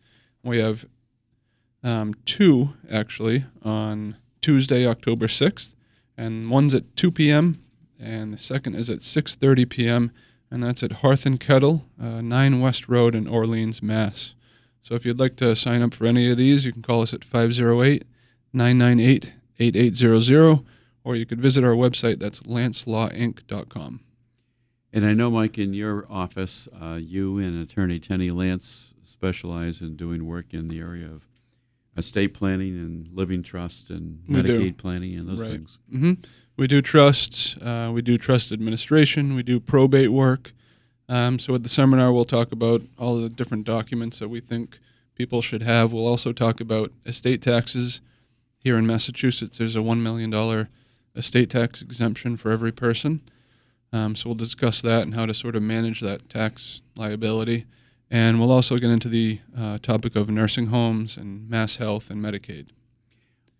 [0.43, 0.85] We have
[1.83, 5.73] um, two actually on Tuesday, October 6th,
[6.17, 7.63] and one's at 2 p.m.
[7.99, 10.11] and the second is at 6:30 p.m.
[10.51, 14.33] and that's at Hearth and Kettle, uh, 9 West Road in Orleans, Mass.
[14.81, 17.13] So if you'd like to sign up for any of these, you can call us
[17.13, 18.03] at 508
[18.53, 20.59] 998 8800,
[21.03, 22.19] or you could visit our website.
[22.19, 24.01] That's lancelawinc.com.
[24.93, 29.95] And I know, Mike, in your office, uh, you and Attorney Tenny Lance specialize in
[29.95, 31.27] doing work in the area of
[31.97, 34.59] estate planning and living trust and We do.
[34.59, 35.51] Medicaid planning and those Right.
[35.51, 35.77] things.
[35.89, 36.13] hmm
[36.55, 37.55] We do trusts.
[37.57, 39.35] Uh, we do trust administration.
[39.35, 40.53] We do probate work.
[41.09, 44.79] Um, so at the seminar, we'll talk about all the different documents that we think
[45.15, 45.93] people should have.
[45.93, 48.01] We'll also talk about estate taxes.
[48.67, 50.67] Here in Massachusetts, there's a $1 million
[51.15, 53.21] estate tax exemption for every person.
[53.93, 57.65] Um, so we'll discuss that and how to sort of manage that tax liability.
[58.11, 62.71] And we'll also get into the uh, topic of nursing homes and MassHealth and Medicaid.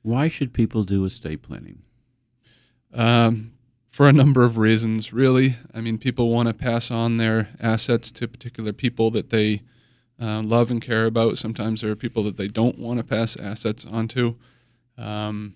[0.01, 1.83] Why should people do estate planning?
[2.93, 3.53] Um,
[3.87, 5.55] for a number of reasons, really.
[5.73, 9.61] I mean, people want to pass on their assets to particular people that they
[10.21, 11.37] uh, love and care about.
[11.37, 14.35] Sometimes there are people that they don't want to pass assets onto.
[14.97, 15.55] Um,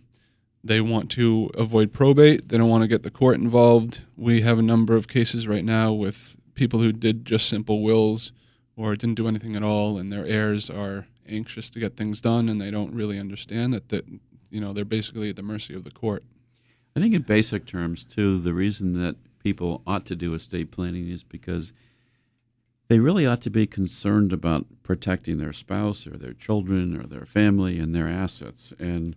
[0.63, 2.49] they want to avoid probate.
[2.49, 4.01] They don't want to get the court involved.
[4.15, 8.31] We have a number of cases right now with people who did just simple wills
[8.75, 12.49] or didn't do anything at all, and their heirs are anxious to get things done,
[12.49, 14.05] and they don't really understand that that
[14.49, 16.23] you know they're basically at the mercy of the court.
[16.95, 21.09] I think, in basic terms, too, the reason that people ought to do estate planning
[21.09, 21.73] is because
[22.89, 27.25] they really ought to be concerned about protecting their spouse or their children or their
[27.25, 28.73] family and their assets.
[28.77, 29.15] And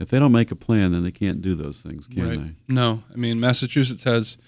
[0.00, 2.38] if they don't make a plan, then they can't do those things, can right.
[2.38, 2.74] they?
[2.74, 4.38] No, I mean Massachusetts has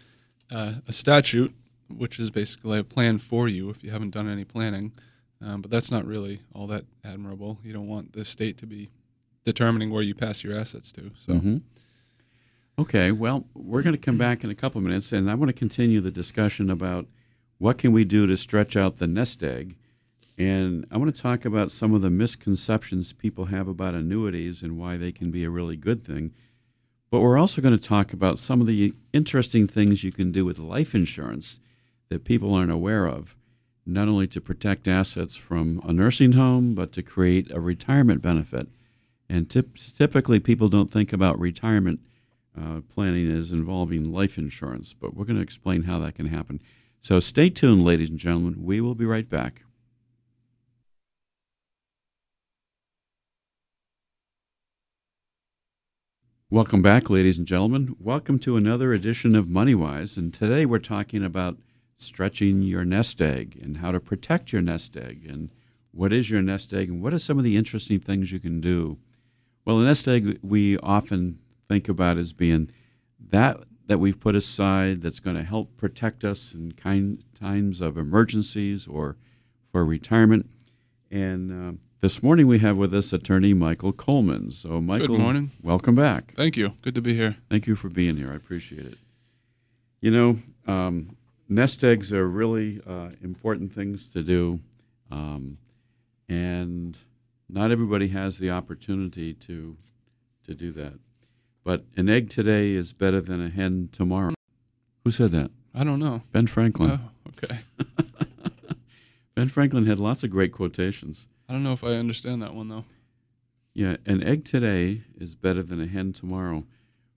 [0.50, 1.54] uh, a statute
[1.96, 4.92] which is basically a plan for you if you haven't done any planning,
[5.42, 7.58] um, but that's not really all that admirable.
[7.62, 8.90] You don't want the state to be
[9.44, 11.10] determining where you pass your assets to.
[11.26, 11.62] So Mhm.
[12.78, 15.50] Okay, well, we're going to come back in a couple of minutes, and I want
[15.50, 17.06] to continue the discussion about
[17.58, 19.76] what can we do to stretch out the nest egg,
[20.42, 24.78] and I want to talk about some of the misconceptions people have about annuities and
[24.78, 26.32] why they can be a really good thing.
[27.10, 30.44] But we're also going to talk about some of the interesting things you can do
[30.44, 31.60] with life insurance
[32.08, 33.36] that people aren't aware of,
[33.84, 38.68] not only to protect assets from a nursing home, but to create a retirement benefit.
[39.28, 42.00] And typically, people don't think about retirement
[42.58, 46.60] uh, planning as involving life insurance, but we're going to explain how that can happen.
[47.00, 48.62] So stay tuned, ladies and gentlemen.
[48.62, 49.62] We will be right back.
[56.52, 57.96] Welcome back, ladies and gentlemen.
[57.98, 60.18] Welcome to another edition of MoneyWise.
[60.18, 61.56] And today we're talking about
[61.96, 65.48] stretching your nest egg and how to protect your nest egg and
[65.92, 68.60] what is your nest egg and what are some of the interesting things you can
[68.60, 68.98] do.
[69.64, 71.38] Well, a nest egg we often
[71.70, 72.70] think about as being
[73.30, 77.96] that that we've put aside that's going to help protect us in kind, times of
[77.96, 79.16] emergencies or
[79.70, 80.50] for retirement.
[81.10, 84.50] And uh, this morning we have with us attorney Michael Coleman.
[84.50, 85.52] So, Michael, Good morning.
[85.62, 86.34] Welcome back.
[86.34, 86.72] Thank you.
[86.82, 87.36] Good to be here.
[87.48, 88.32] Thank you for being here.
[88.32, 88.98] I appreciate it.
[90.00, 91.16] You know, um,
[91.48, 94.58] nest eggs are really uh, important things to do,
[95.12, 95.58] um,
[96.28, 96.98] and
[97.48, 99.76] not everybody has the opportunity to
[100.44, 100.98] to do that.
[101.62, 104.34] But an egg today is better than a hen tomorrow.
[105.04, 105.52] Who said that?
[105.72, 106.22] I don't know.
[106.32, 106.98] Ben Franklin.
[107.00, 107.60] Oh, okay.
[109.36, 111.28] ben Franklin had lots of great quotations.
[111.52, 112.86] I don't know if I understand that one though.
[113.74, 116.64] Yeah, an egg today is better than a hen tomorrow.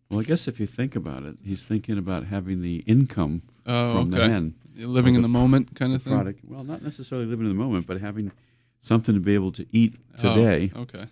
[0.10, 3.94] Well, I guess if you think about it, he's thinking about having the income Oh,
[3.94, 4.56] from the hen.
[4.76, 6.12] You're living Or in the the moment kind the of thing.
[6.12, 6.42] product.
[6.46, 8.34] Well, not necessarily living in the moment, but having
[8.82, 11.06] something to be able to eat Oh, today okay.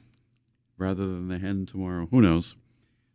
[0.78, 2.10] rather than the hen tomorrow.
[2.12, 2.58] Who knows?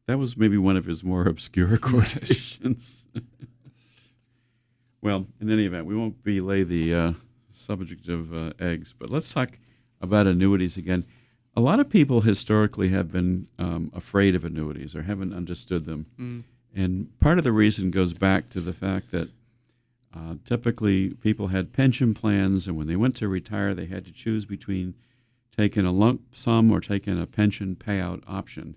[0.07, 3.09] That was maybe one of his more obscure quotations.
[5.03, 7.12] well, in any event, we won't belay the uh,
[7.51, 9.59] subject of uh, eggs, but let's talk
[10.00, 11.04] about annuities again.
[11.56, 16.06] A lot of people historically have been um, afraid of annuities or haven't understood them.
[16.18, 16.44] Mm.
[16.74, 19.28] And part of the reason goes back to the fact that
[20.14, 24.12] uh, typically people had pension plans, and when they went to retire, they had to
[24.12, 24.94] choose between
[25.56, 28.76] taking a lump sum or taking a pension payout option,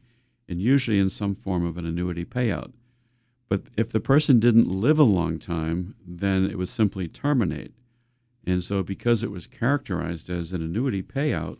[0.49, 2.71] and usually in some form of an annuity payout.
[3.47, 7.73] But if the person didn't live a long time, then it was simply terminate.
[8.45, 11.57] And so, because it was characterized as an annuity payout,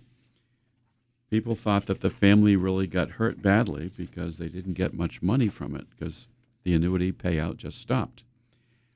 [1.30, 5.48] people thought that the family really got hurt badly because they didn't get much money
[5.48, 6.28] from it because
[6.63, 8.24] the annuity payout just stopped.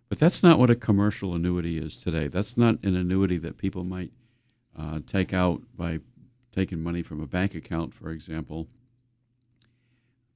[0.09, 2.27] But that's not what a commercial annuity is today.
[2.27, 4.11] That's not an annuity that people might
[4.77, 5.99] uh, take out by
[6.51, 8.67] taking money from a bank account, for example.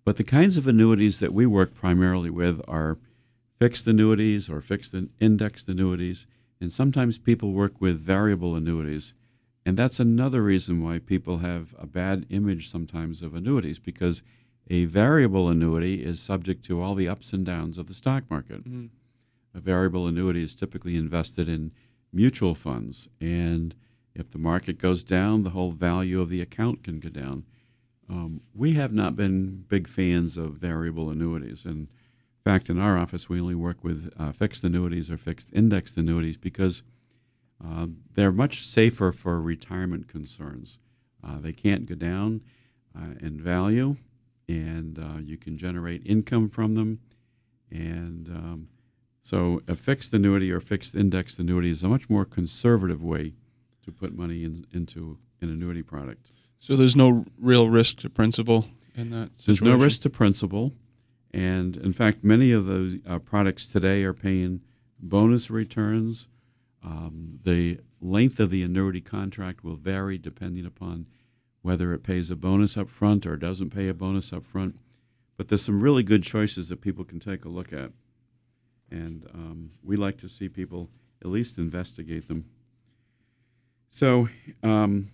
[0.03, 2.97] But the kinds of annuities that we work primarily with are
[3.59, 6.25] fixed annuities or fixed indexed annuities,
[6.61, 9.13] and sometimes people work with variable annuities.
[9.65, 14.23] And that's another reason why people have a bad image sometimes of annuities because
[14.69, 18.63] a variable annuity is subject to all the ups and downs of the stock market.
[18.63, 18.89] Mhm.
[19.53, 21.71] A variable annuity is typically invested in
[22.13, 23.75] mutual funds, and
[24.15, 27.43] if the market goes down, the whole value of the account can go down.
[28.09, 31.65] Um, we have not been big fans of variable annuities.
[31.65, 31.87] And
[32.49, 36.37] fact, in our office, we only work with uh, fixed annuities or fixed indexed annuities
[36.37, 36.81] because
[37.63, 37.85] uh,
[38.15, 40.79] they're much safer for retirement concerns.
[41.23, 42.41] Uh, they can't go down
[42.97, 43.97] uh, in value,
[44.47, 46.99] and uh, you can generate income from them.
[47.69, 48.69] And um,
[49.21, 53.33] so, a fixed annuity or fixed indexed annuity is a much more conservative way
[53.83, 56.31] to put money in, into an annuity product.
[56.59, 59.43] So there's no real risk to principal in that situation.
[59.45, 60.73] There's no risk to principal,
[61.33, 64.61] and in fact, many of those uh, products today are paying
[64.99, 66.27] bonus returns.
[66.83, 71.05] Um, the length of the annuity contract will vary depending upon
[71.61, 74.79] whether it pays a bonus up front or doesn't pay a bonus up front.
[75.37, 77.91] But there's some really good choices that people can take a look at,
[78.89, 80.89] and um, we like to see people
[81.21, 82.45] at least investigate them.
[83.89, 84.29] So.
[84.63, 85.11] Um,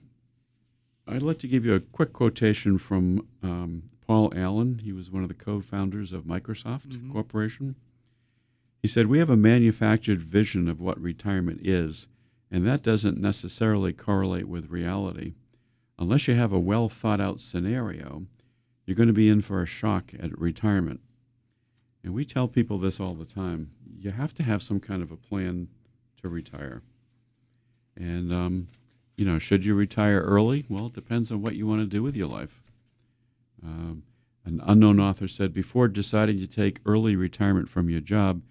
[1.08, 4.80] I'd like to give you a quick quotation from um, Paul Allen.
[4.84, 7.12] He was one of the co founders of Microsoft Mhm.
[7.12, 7.76] Corporation.
[8.82, 12.08] He said, We have a manufactured vision of what retirement is,
[12.52, 15.34] and that doesn't necessarily correlate with reality.
[15.98, 18.28] Unless you have a well thought out scenario,
[18.86, 21.00] you're going to be in for a shock at retirement.
[22.04, 25.12] And we tell people this all the time you have to have some kind of
[25.12, 25.68] a plan
[26.22, 26.84] to retire.
[27.98, 28.68] And um,
[29.18, 30.66] you know, should you retire early?
[30.70, 32.62] Well, it depends on what you want to do with your life.
[33.66, 34.04] Um,
[34.46, 38.44] an unknown author said, before deciding to take early retirement from your job,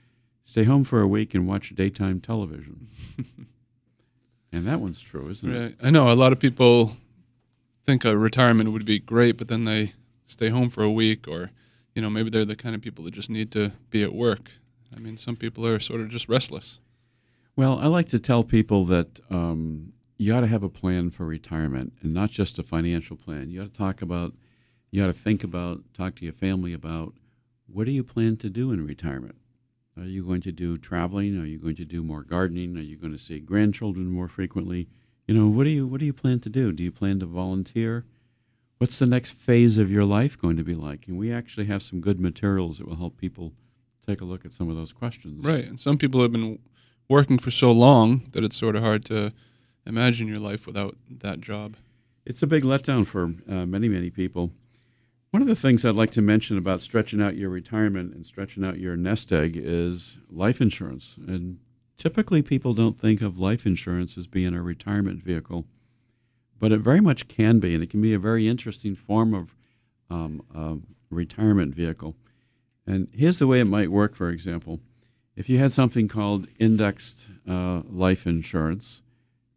[0.42, 2.88] stay home for a week and watch daytime television.
[4.52, 5.76] and that one's true, isn't it?
[5.82, 6.96] I know a lot of people
[7.84, 9.92] think a retirement would be great, but then they
[10.26, 11.50] stay home for a week, or
[11.94, 14.50] you know maybe they're the kind of people that just need to be at work.
[14.94, 16.78] I mean, some people are sort of just restless.
[17.56, 21.24] Well, I like to tell people that um, you ought to have a plan for
[21.24, 23.50] retirement and not just a financial plan.
[23.50, 24.34] You ought to talk about,
[24.94, 27.14] you ought to think about, talk to your family about
[27.66, 29.34] what do you plan to do in retirement?
[29.98, 31.36] Are you going to do traveling?
[31.36, 32.76] Are you going to do more gardening?
[32.76, 34.88] Are you going to see grandchildren more frequently?
[35.26, 36.70] You know, what do you what do you plan to do?
[36.70, 38.04] Do you plan to volunteer?
[38.78, 41.08] What's the next phase of your life going to be like?
[41.08, 43.52] And we actually have some good materials that will help people
[44.06, 45.44] take a look at some of those questions.
[45.44, 45.64] Right.
[45.64, 46.60] And some people have been
[47.08, 49.32] working for so long that it's sort of hard to
[49.86, 51.76] imagine your life without that job.
[52.24, 54.52] It's a big letdown for uh, many, many people.
[55.34, 58.64] One of the things I'd like to mention about stretching out your retirement and stretching
[58.64, 61.16] out your nest egg is life insurance.
[61.26, 61.58] And
[61.96, 65.66] typically, people don't think of life insurance as being a retirement vehicle,
[66.60, 69.56] but it very much can be, and it can be a very interesting form of
[70.08, 72.14] um, retirement vehicle.
[72.86, 74.78] And here's the way it might work, for example.
[75.34, 79.02] If you had something called indexed uh, life insurance,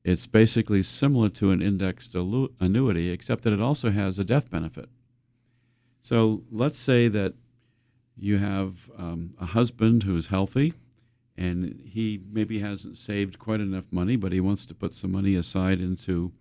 [0.03, 4.89] it's basically similar to an indexed annuity, except that it also has a death benefit.
[6.07, 7.33] So let's say that
[8.15, 10.73] you have um, a husband who's healthy
[11.35, 15.35] and he maybe hasn't saved quite enough money, but he wants to put some money
[15.35, 16.31] aside into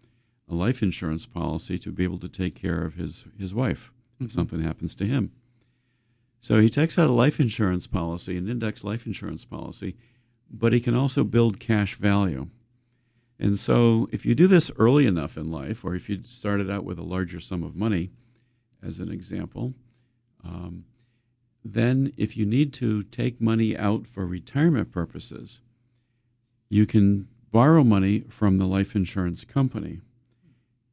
[0.49, 4.29] a life insurance policy to be able to take care of his, his wife if
[4.29, 4.39] mm-hmm.
[4.39, 5.33] something happens to him.
[6.41, 9.97] So he takes out a life insurance policy, an index life insurance policy,
[10.49, 12.47] but he can also build cash value.
[13.41, 16.85] And so if you do this early enough in life, or if you started out
[16.85, 18.13] with a larger sum of money,
[18.83, 19.75] as an example.
[20.45, 20.85] Um,
[21.65, 25.61] then, if you need to take money out for retirement purposes,
[26.69, 30.01] you can borrow money from the life insurance company.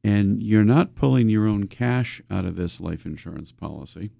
[0.02, 4.10] And you're not pulling your own cash out of this life insurance policy,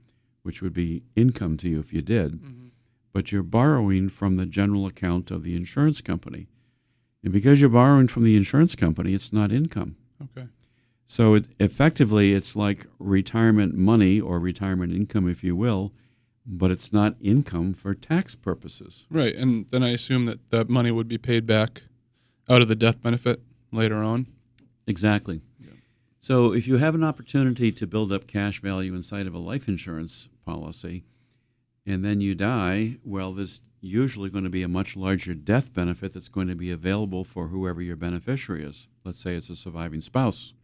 [0.43, 2.67] which would be income to you if you did, mm-hmm.
[3.13, 6.47] but you're borrowing from the general account of the insurance company.
[7.23, 9.97] And because you're borrowing from the insurance company, it's not income.
[10.23, 10.47] Okay.
[11.07, 15.93] So it, effectively, it's like retirement money or retirement income, if you will,
[16.47, 19.07] but it's not income for tax purposes.
[19.11, 21.83] Right, and then I assume that that money would be paid back
[22.49, 23.41] out of the death benefit
[23.71, 24.27] later on.
[24.87, 25.41] Exactly.
[25.59, 25.73] Yeah.
[26.21, 29.69] So if you have an opportunity to build up cash value inside of a life
[29.69, 31.05] insurance policy,
[31.87, 36.15] and then you die, well, there's usually going to be a much larger death benefit
[36.15, 38.89] that's going to be available for whoever your beneficiary is.
[39.05, 40.55] Let's say it's a surviving spouse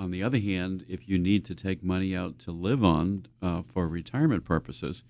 [0.00, 3.60] on the other hand, if you need to take money out to live on uh,
[3.60, 5.04] for retirement purposes,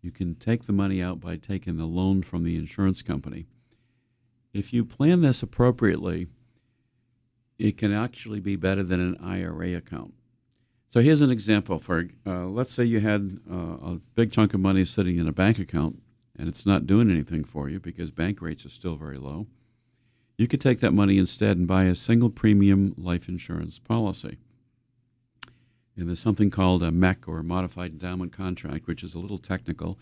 [0.00, 3.44] you can take the money out by taking the loan from the insurance company.
[4.54, 6.28] If you plan this appropriately,
[7.58, 10.14] it can actually be better than an IRA account.
[10.88, 11.78] So here's an example.
[11.78, 15.32] For uh, let's say you had uh, a big chunk of money sitting in a
[15.32, 16.00] bank account
[16.38, 19.46] and it's not doing anything for you because bank rates are still very low
[20.42, 24.38] you could take that money instead and buy a single premium life insurance policy.
[25.96, 29.38] And there's something called a MEC or a modified endowment contract, which is a little
[29.38, 29.98] technical.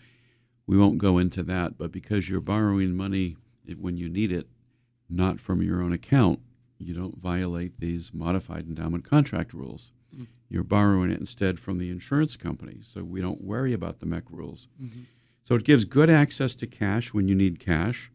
[0.65, 3.37] We won't go into that, but because you're borrowing money
[3.77, 4.47] when you need it,
[5.09, 6.39] not from your own account,
[6.79, 9.91] you don't violate these modified endowment contract rules.
[10.13, 10.23] Mm-hmm.
[10.49, 14.23] You're borrowing it instead from the insurance company, so we don't worry about the MEC
[14.31, 14.67] rules.
[14.81, 15.01] Mm-hmm.
[15.43, 18.11] So it gives good access to cash when you need cash.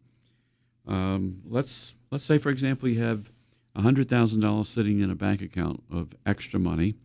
[0.87, 3.31] Um, let's let's say, for example, you have
[3.77, 6.95] $100,000 sitting in a bank account of extra money,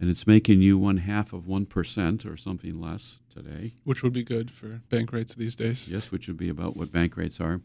[0.00, 3.74] and it's making you one half of 1% or something less today.
[3.84, 5.88] Which would be good for bank rates these days.
[5.88, 7.60] Yes, which would be about what bank rates are.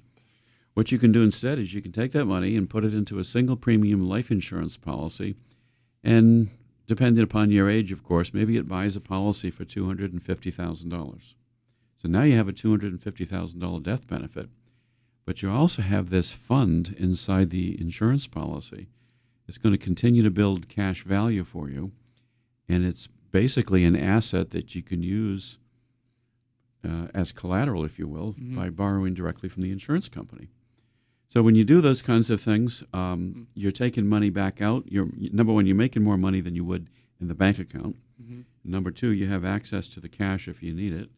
[0.73, 3.19] What you can do instead is you can take that money and put it into
[3.19, 5.35] a single premium life insurance policy.
[6.03, 6.49] And
[6.87, 11.33] depending upon your age, of course, maybe it buys a policy for $250,000.
[11.97, 14.49] So now you have a $250,000 death benefit.
[15.25, 18.87] But you also have this fund inside the insurance policy.
[19.47, 21.91] It's going to continue to build cash value for you,
[22.67, 25.57] and it's basically an asset that you can use
[26.87, 28.55] uh, as collateral, if you will, mm-hmm.
[28.55, 30.49] by borrowing directly from the insurance company.
[31.29, 33.41] So when you do those kinds of things, um, mm-hmm.
[33.55, 34.83] you're taking money back out.
[34.87, 37.95] You're number one, you're making more money than you would in the bank account.
[38.21, 38.41] Mm-hmm.
[38.63, 41.09] Number two, you have access to the cash if you need it.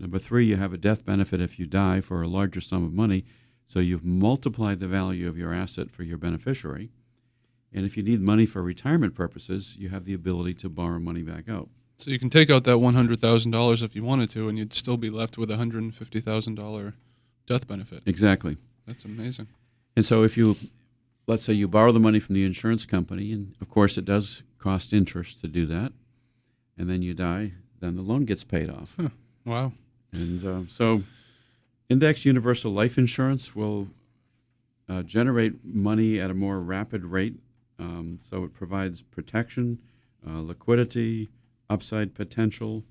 [0.00, 2.92] Number three, you have a death benefit if you die for a larger sum of
[2.92, 3.24] money.
[3.66, 6.90] So you've multiplied the value of your asset for your beneficiary.
[7.72, 11.22] And if you need money for retirement purposes, you have the ability to borrow money
[11.22, 11.68] back out.
[11.98, 15.10] So you can take out that $100,000 if you wanted to, and you'd still be
[15.10, 16.92] left with a $150,000
[17.46, 18.02] death benefit.
[18.06, 18.56] Exactly.
[18.86, 19.48] That's amazing.
[19.96, 20.56] And so if you,
[21.26, 24.44] let's say you borrow the money from the insurance company, and of course it does
[24.58, 25.92] cost interest to do that,
[26.78, 28.94] and then you die, then the loan gets paid off.
[28.98, 29.08] Huh.
[29.44, 29.72] Wow.
[30.12, 31.02] And uh, so,
[31.88, 33.88] Index Universal Life Insurance will
[34.88, 37.34] uh, generate money at a more rapid rate.
[37.78, 39.78] Um, so it provides protection,
[40.26, 41.28] uh, liquidity,
[41.70, 42.82] upside potential,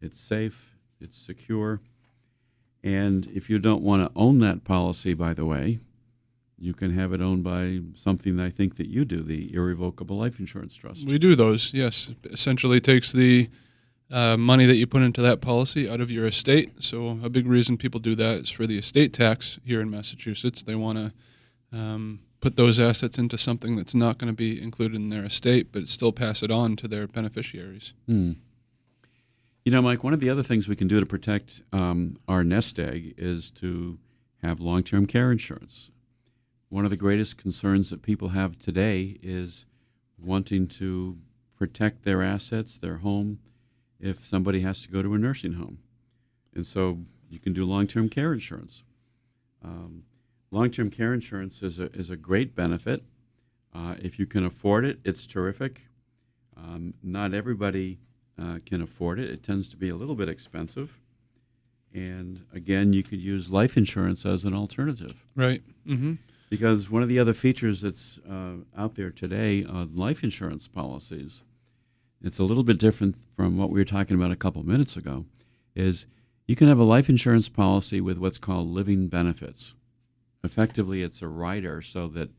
[0.00, 1.80] it's safe, it's secure.
[2.82, 5.80] And if you don't want to own that policy, by the way,
[6.58, 10.38] you can have it owned by something I think that you do, the Irrevocable Life
[10.38, 11.06] Insurance Trust.
[11.06, 12.12] We do those, yes.
[12.24, 13.48] Essentially takes the
[14.10, 16.82] uh, money that you put into that policy out of your estate.
[16.82, 20.62] So a big reason people do that is for the estate tax here in Massachusetts.
[20.62, 24.96] They want to um, put those assets into something that's not going to be included
[24.96, 27.92] in their estate, but still pass it on to their beneficiaries.
[28.06, 28.32] Hmm.
[29.64, 32.42] You know, Mike, one of the other things we can do to protect um, our
[32.42, 33.98] nest egg is to
[34.42, 35.90] have long term care insurance.
[36.70, 39.66] One of the greatest concerns that people have today is
[40.18, 41.18] wanting to
[41.58, 43.38] protect their assets, their home,
[44.00, 45.78] if somebody has to go to a nursing home.
[46.54, 46.98] And so
[47.28, 48.82] you can do long term care insurance.
[49.62, 50.04] Um,
[50.50, 53.02] long term care insurance is a, is a great benefit.
[53.74, 55.82] Uh, if you can afford it, it's terrific.
[56.56, 58.00] Um, not everybody
[58.40, 59.30] uh, can afford it.
[59.30, 60.98] It tends to be a little bit expensive.
[61.92, 65.24] And again, you could use life insurance as an alternative.
[65.34, 65.62] Right.
[65.86, 66.14] Mm-hmm.
[66.48, 71.44] Because one of the other features that's uh, out there today on life insurance policies,
[72.22, 75.24] it's a little bit different from what we were talking about a couple minutes ago,
[75.74, 76.06] is
[76.46, 79.74] you can have a life insurance policy with what's called living benefits.
[80.42, 82.30] Effectively, it's a rider so that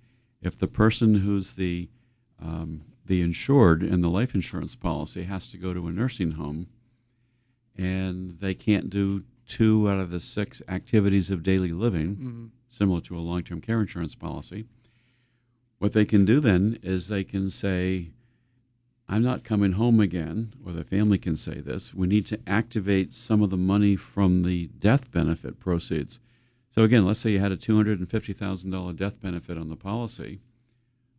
[0.42, 1.90] if the person who's the
[2.42, 6.68] um, the insured in the life insurance policy has to go to a nursing home
[7.78, 12.46] and they can't do two out of the six activities of daily living, Mm-hmm.
[12.70, 14.66] similar to a long term care insurance policy.
[15.80, 18.10] What they can do then is they can say,
[19.12, 21.94] I'm not coming home again, or the family can say this.
[21.94, 26.22] We need to activate some of the money from the death benefit proceeds.
[26.70, 30.40] So, again, let's say you had a $250,000 death benefit on the policy.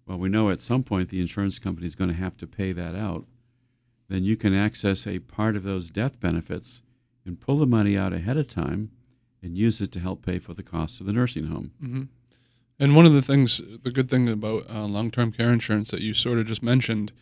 [0.06, 2.72] Well, we know at some point the insurance company is going to have to pay
[2.72, 3.26] that out.
[4.08, 6.82] Then you can access a part of those death benefits
[7.26, 8.90] and pull the money out ahead of time
[9.42, 11.72] and use it to help pay for the costs of the nursing home.
[11.82, 12.02] Mm-hmm.
[12.78, 16.14] And one of the things, the good thing about uh, long-term care insurance that you
[16.14, 17.12] sort of just mentioned,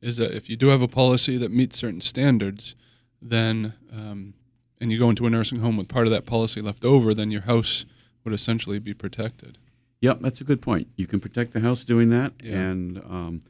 [0.00, 2.74] is that if you do have a policy that meets certain standards,
[3.20, 4.34] then um,
[4.80, 7.30] and you go into a nursing home with part of that policy left over, then
[7.30, 7.84] your house
[8.24, 9.58] would essentially be protected.
[10.00, 10.86] Yep, that's a good point.
[10.96, 12.58] You can protect the house doing that, Yeah.
[12.58, 13.40] and um,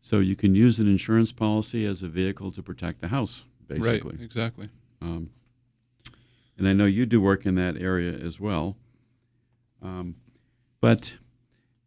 [0.00, 4.16] so you can use an insurance policy as a vehicle to protect the house, basically.
[4.16, 4.20] Right.
[4.24, 4.68] Exactly.
[5.00, 5.30] Um,
[6.58, 8.76] and I know you do work in that area as well.
[9.80, 10.16] Um,
[10.80, 11.14] but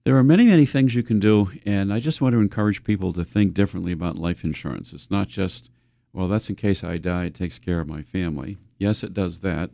[0.05, 3.11] there are many, many things you can do, and I just want to encourage people
[3.13, 4.93] to think differently about life insurance.
[4.93, 5.71] It's not just,
[6.13, 8.57] well, that's in case I die, it takes care of my family.
[8.77, 9.71] Yes, it does that.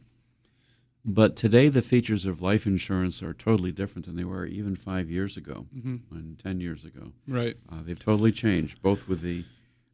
[1.03, 5.09] But today, the features of life insurance are totally different than they were even five
[5.09, 6.15] years ago Mm-hmm.
[6.15, 7.11] and 10 years ago.
[7.27, 7.57] Right.
[7.69, 9.43] Uh, they've totally changed, both with the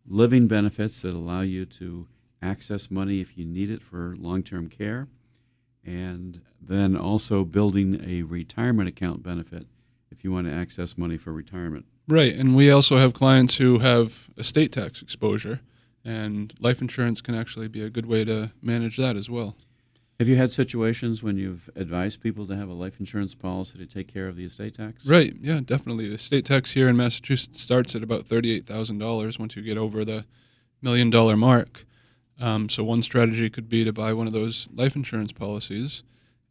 [0.06, 2.08] living benefits that allow you to
[2.44, 5.08] access money if you need it for long term care,
[5.84, 9.66] and then also building a retirement account benefit
[10.12, 11.86] if you want to access money for retirement.
[12.08, 12.34] Right.
[12.34, 15.60] And we also have clients who have estate tax exposure,
[16.05, 19.55] and life insurance can actually be a good way to manage that as well.
[20.20, 23.86] Have you had situations when you've advised people to have a life insurance policy to
[23.86, 25.05] take care of the estate tax?
[25.05, 25.36] Right.
[25.39, 26.10] Yeah, definitely.
[26.10, 29.78] The state tax here in Massachusetts starts at about thirty-eight thousand dollars once you get
[29.78, 30.26] over the
[30.82, 31.86] million dollar mark.
[32.39, 36.03] Um, so one strategy could be to buy one of those life insurance policies,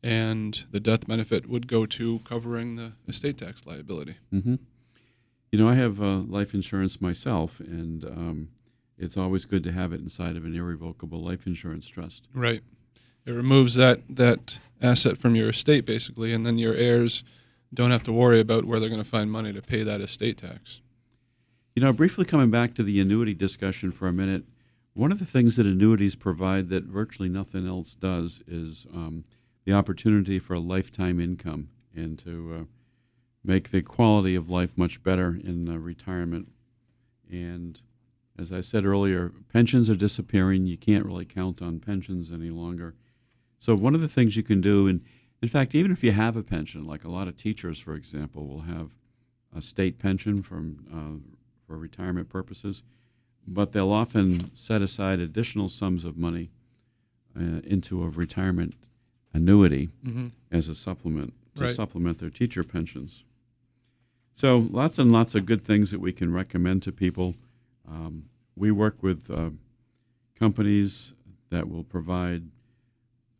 [0.07, 4.14] and the death benefit would go to covering the estate tax liability.
[4.30, 4.54] hmm
[5.50, 8.48] You know, I have uh, life insurance myself, and um,
[8.96, 12.28] it's always good to have it inside of an irrevocable life insurance trust.
[12.32, 12.62] Right.
[13.26, 17.24] It removes that that asset from your estate basically, and then your heirs
[17.74, 20.38] don't have to worry about where they're going to find money to pay that estate
[20.38, 20.82] tax.
[21.74, 24.44] You know, briefly coming back to the annuity discussion for a minute,
[24.94, 29.24] one of the things that annuities provide that virtually nothing else does is um,
[29.66, 32.64] the opportunity for a lifetime income and to uh,
[33.44, 36.48] make the quality of life much better in uh, retirement.
[37.30, 37.80] And
[38.38, 40.66] as I said earlier, pensions are disappearing.
[40.66, 42.94] You can't really count on pensions any longer.
[43.58, 45.02] So, one of the things you can do, and
[45.42, 48.46] in fact, even if you have a pension, like a lot of teachers, for example,
[48.46, 48.90] will have
[49.54, 51.34] a state pension from uh,
[51.66, 52.84] for retirement purposes,
[53.48, 56.50] but they'll often set aside additional sums of money
[57.36, 58.74] uh, into a retirement
[59.37, 60.28] annuity Mm-hmm.
[60.51, 61.74] as a supplement to Right.
[61.74, 63.24] supplement their teacher pensions.
[64.34, 67.34] So lots and lots of good things that we can recommend to people.
[67.89, 68.24] Um,
[68.55, 69.51] we work with uh,
[70.39, 71.14] companies
[71.51, 72.43] that will provide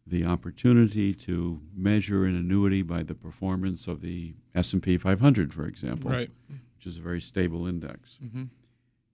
[0.07, 6.11] the opportunity to measure an annuity by the performance of the S&P 500, for example
[6.11, 6.31] Right.
[6.77, 8.19] which is a very stable index.
[8.25, 8.45] Mm-hmm.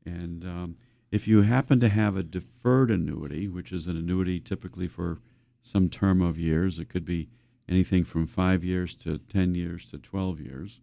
[0.05, 0.77] And um,
[1.11, 5.19] If you happen to have a deferred annuity, which is an annuity typically for
[5.63, 7.29] some term of years, it could be
[7.69, 10.81] anything from five years to 10 years to 12 years.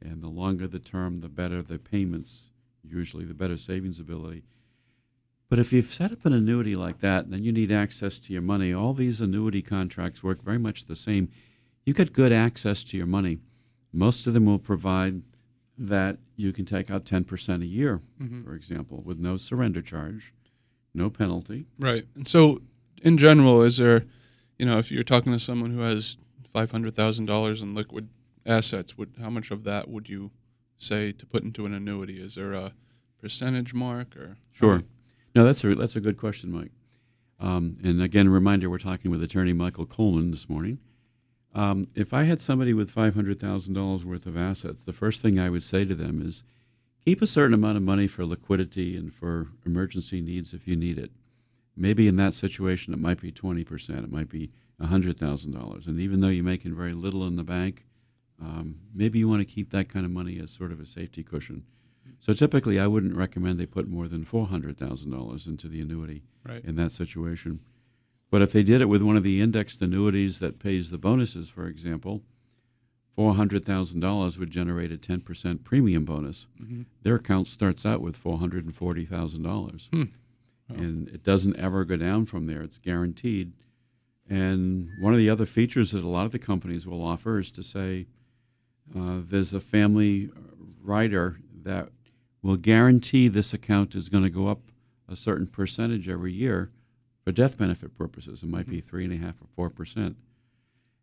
[0.00, 2.50] And the longer the term, the better the payments,
[2.82, 4.44] usually, the better savings ability.
[5.48, 8.42] But if you've set up an annuity like that, then you need access to your
[8.42, 8.72] money.
[8.72, 11.28] All these annuity contracts work very much the same.
[11.84, 13.38] You get good access to your money.
[13.92, 15.22] Most of them will provide
[15.78, 18.42] that you can take out 10% a year, mm-hmm.
[18.44, 20.32] for example, with no surrender charge,
[20.94, 21.66] no penalty.
[21.78, 22.04] Right.
[22.14, 22.60] And so,
[23.04, 24.06] in general, is there,
[24.58, 26.16] you know, if you're talking to someone who has
[26.52, 28.08] five hundred thousand dollars in liquid
[28.44, 30.32] assets, would how much of that would you
[30.78, 32.20] say to put into an annuity?
[32.20, 32.72] Is there a
[33.20, 34.38] percentage mark or?
[34.50, 34.82] Sure.
[35.34, 36.72] No, that's a that's a good question, Mike.
[37.38, 40.78] Um, and again, reminder: we're talking with attorney Michael Coleman this morning.
[41.54, 45.20] Um, if I had somebody with five hundred thousand dollars worth of assets, the first
[45.20, 46.42] thing I would say to them is
[47.04, 50.98] keep a certain amount of money for liquidity and for emergency needs if you need
[50.98, 51.10] it.
[51.76, 54.04] Maybe in that situation, it might be twenty percent.
[54.04, 54.50] It might be
[54.80, 55.86] hundred thousand dollars.
[55.86, 57.84] And even though you're making very little in the bank,
[58.40, 61.22] um, maybe you want to keep that kind of money as sort of a safety
[61.22, 61.64] cushion.
[62.20, 65.80] So typically, I wouldn't recommend they put more than four hundred thousand dollars into the
[65.80, 66.64] annuity Right.
[66.64, 67.60] in that situation.
[68.30, 71.48] But if they did it with one of the indexed annuities that pays the bonuses,
[71.48, 72.22] for example,
[73.14, 76.46] four hundred thousand dollars would generate a ten percent premium bonus.
[76.62, 76.84] Mhm.
[77.02, 79.88] Their account starts out with four hundred and forty thousand dollars,
[80.70, 80.82] Hmm.
[80.82, 82.62] And it doesn't ever go down from there.
[82.62, 83.52] It's guaranteed.
[84.28, 87.50] And one of the other features that a lot of the companies will offer is
[87.52, 88.06] to say
[88.96, 90.30] uh, there's a family
[90.82, 91.90] rider that
[92.42, 94.60] will guarantee this account is going to go up
[95.08, 96.70] a certain percentage every year
[97.22, 98.42] for death benefit purposes.
[98.42, 100.16] It might be three and a half or four percent.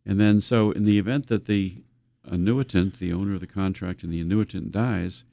[0.05, 1.83] And then, so in the event that the
[2.27, 5.23] annuitant, the owner of the contract, and the annuitant dies,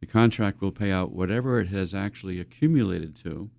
[0.00, 3.50] the contract will pay out whatever it has actually accumulated to,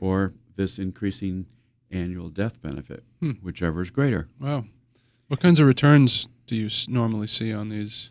[0.00, 1.46] or this increasing
[1.90, 3.32] annual death benefit, Hmm.
[3.42, 4.26] whichever is greater.
[4.40, 4.64] Wow.
[5.28, 8.10] What kinds of returns do you normally see on these?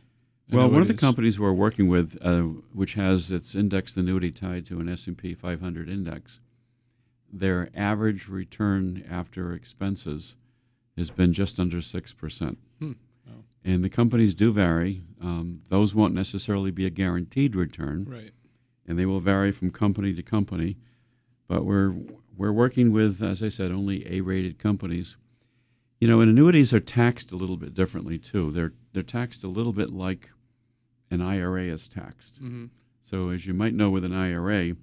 [0.52, 2.42] Well, one of the companies we're working with, uh,
[2.74, 6.40] which has its indexed annuity tied to an S&P 500 index,
[7.32, 10.36] their average return after expenses
[10.98, 12.58] has been just under 6%.
[12.80, 12.92] Hmm.
[13.28, 13.44] Wow.
[13.64, 15.04] And the companies do vary.
[15.22, 18.32] Um, those won't necessarily be a guaranteed return, Right.
[18.88, 20.78] and they will vary from company to company.
[21.50, 21.93] But we're
[22.38, 25.18] we're working with, as I said, only A-rated companies.
[26.00, 28.52] You know, and annuities are taxed a little bit differently too.
[28.52, 30.30] They're they're taxed a little bit like
[31.12, 32.38] an IRA is taxed.
[32.38, 32.68] hmm
[33.02, 34.76] So as you might know, with an IRA,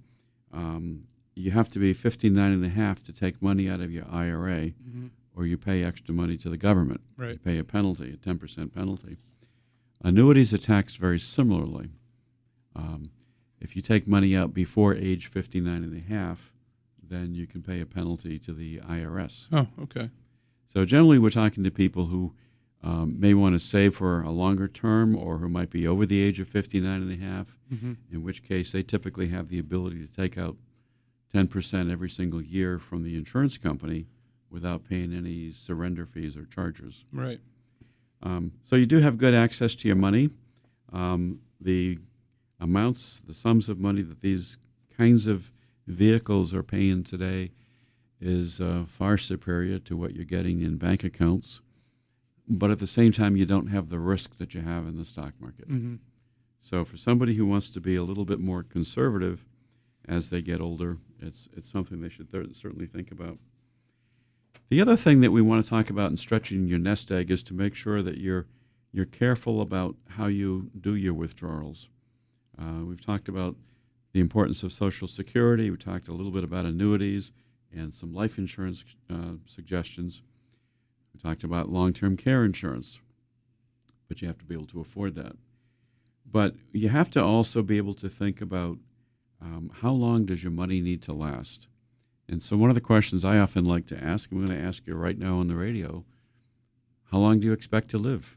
[0.53, 1.03] um,
[1.35, 4.73] you have to be 59 and a half to take money out of your IRA,
[4.91, 7.01] hmm or you pay extra money to the government.
[7.33, 9.19] You pay a penalty, a 10% penalty.
[10.03, 11.91] Annuities are taxed very similarly.
[12.75, 13.11] Um,
[13.61, 16.53] if you take money out before age 59 and a half,
[17.09, 19.49] then you can pay a penalty to the IRS.
[19.53, 20.11] Oh, okay.
[20.67, 22.35] So generally, we're talking to people who
[22.83, 26.23] um, may want to save for a longer term or who might be over the
[26.23, 30.07] age of 59 and a half, hmm in which case they typically have the ability
[30.07, 30.57] to take out
[31.35, 34.07] 10% every single year from the insurance company
[34.51, 37.05] without paying any surrender fees or charges.
[37.13, 37.41] Right.
[38.23, 40.31] Um, so you do have good access to your money.
[40.93, 41.99] Um, the
[42.61, 44.59] amounts, the sums of money that these
[44.97, 45.51] kinds of
[45.87, 47.53] vehicles are paying today
[48.21, 51.61] is uh, far superior to what you're getting in bank accounts.
[52.49, 55.05] But at the same time, you don't have the risk that you have in the
[55.05, 55.67] stock market.
[55.67, 55.97] hmm
[56.63, 59.45] So for somebody who wants to be a little bit more conservative
[60.09, 63.39] as they get older, it's it's something they should th- certainly think about.
[64.69, 67.43] The other thing that we want to talk about in stretching your nest egg is
[67.45, 68.47] to make sure that you're
[68.93, 71.89] you're careful about how you do your withdrawals.
[72.59, 73.57] Uh, we've talked about
[74.17, 75.71] the importance of Social Security.
[75.71, 77.33] We talked a little bit about annuities
[77.71, 80.23] and some life insurance uh, suggestions.
[81.13, 82.99] We talked about long-term care insurance,
[84.09, 85.37] but you have to be able to afford that.
[86.25, 88.79] But you have to also be able to think about
[89.43, 91.69] um, how long does your money need to last?
[92.27, 94.87] And so, one of the questions I often like to ask, I'm going to ask
[94.87, 96.07] you right now on the radio
[97.13, 98.35] how long do you expect to live?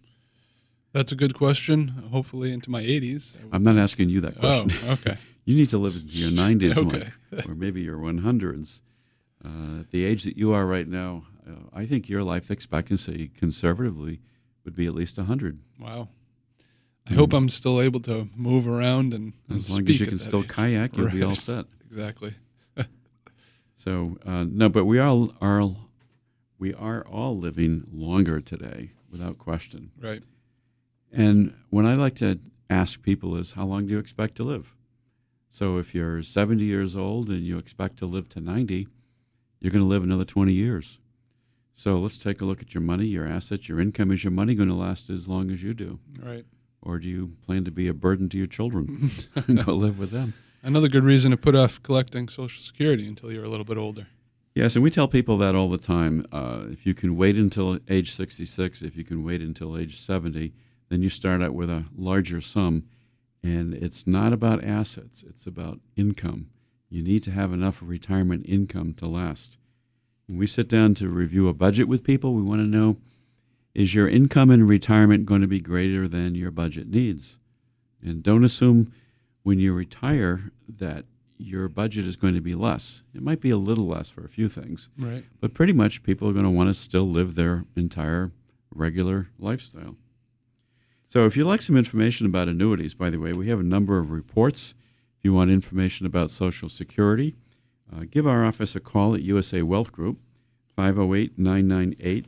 [0.92, 1.88] That's a good question.
[2.12, 3.40] Hopefully into my 80s.
[3.40, 4.72] I would- I'm not asking you that question.
[4.84, 5.12] oh, question.
[5.14, 5.18] okay.
[5.50, 7.10] you need to live into your 90s, Okay.
[7.32, 8.82] Mike, or maybe your 100s.
[9.44, 14.20] Uh, the age that you are right now, uh, I think your life expectancy, conservatively,
[14.64, 15.60] would be at least 100.
[15.80, 16.10] Wow.
[17.10, 20.20] I hope I'm still able to move around and, and As long as you can
[20.20, 20.50] still age.
[20.50, 21.66] kayak, you'll be all set.
[21.90, 22.36] Exactly.
[23.76, 25.64] So uh, no, but we all are
[26.60, 29.90] we are all living longer today, without question.
[30.00, 30.22] Right.
[31.12, 32.38] And what I like to
[32.70, 34.76] ask people is, how long do you expect to live?
[35.50, 38.88] So if you're 70 years old and you expect to live to 90,
[39.60, 41.00] you're going to live another 20 years.
[41.74, 44.12] So let's take a look at your money, your assets, your income.
[44.12, 46.00] Is your money going to last as long as you do?
[46.22, 46.46] Right.
[46.82, 50.12] Or do you plan to be a burden to your children and go live with
[50.12, 50.34] them?
[50.62, 54.08] Another good reason to put off collecting Social Security until you're a little bit older.
[54.56, 56.26] Yes, and we tell people that all the time.
[56.34, 60.54] Uh, if you can wait until age 66, if you can wait until age 70,
[60.90, 62.84] then you start out with a larger sum.
[63.44, 66.50] And it's not about assets, it's about income.
[66.90, 69.58] You need to have enough retirement income to last.
[70.28, 72.98] When we sit down to review a budget with people, we want to know
[73.76, 77.38] is your income in retirement going to be greater than your budget needs?
[78.04, 78.92] And don't assume
[79.44, 81.06] when you retire that
[81.38, 83.04] your budget is going to be less.
[83.14, 85.24] It might be a little less for a few things, Right.
[85.40, 88.32] but pretty much people are going to want to still live their entire
[88.74, 89.96] regular lifestyle.
[91.10, 93.98] So, if you'd like some information about annuities, by the way, we have a number
[93.98, 94.76] of reports.
[95.18, 97.36] If you want information about Social Security,
[97.92, 100.20] uh, give our office a call at USA Wealth Group,
[100.76, 102.26] 508 998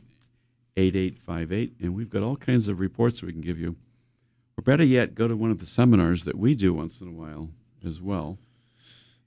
[0.76, 1.74] 8858.
[1.80, 3.76] And we've got all kinds of reports we can give you.
[4.58, 7.12] Or better yet, go to one of the seminars that we do once in a
[7.12, 7.50] while
[7.86, 8.38] as well.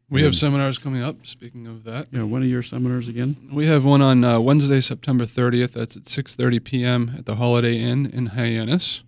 [0.10, 1.26] We have seminars coming up.
[1.26, 3.50] Speaking of that, Yeah, one of your seminars again?
[3.52, 5.72] we have one on uh, Wednesday, September 30th.
[5.72, 7.16] That's at 6:30 p.m.
[7.18, 9.02] at the Holiday Inn in Hyannis.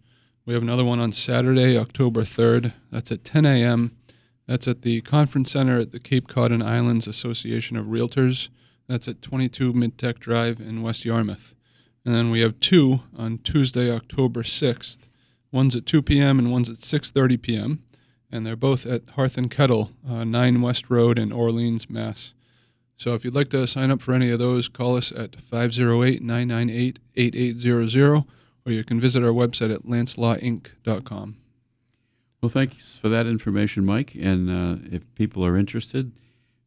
[0.48, 2.72] We have another one on Saturday, October 3rd.
[2.90, 3.98] That's at 10 a.m.
[4.46, 8.48] That's at the conference center at the Cape Cod and Islands Association of Realtors.
[8.88, 11.54] That's at 22 Midtech Drive in West Yarmouth.
[12.06, 15.00] And then we have two on Tuesday, October 6th.
[15.52, 16.40] One's at 2 p.m.
[16.40, 17.84] and one's at 6:30 p.m.
[18.32, 22.34] And they're both at Hearth and Kettle, uh, 9 West Road in Orleans, Mass.
[22.96, 26.24] So if you'd like to sign up for any of those, call us at 508
[26.24, 28.24] 998 8800,
[28.68, 31.38] or you can visit our website at lancelawinc.com.
[32.42, 34.14] Well, thanks for that information, Mike.
[34.14, 36.12] And uh, if people are interested,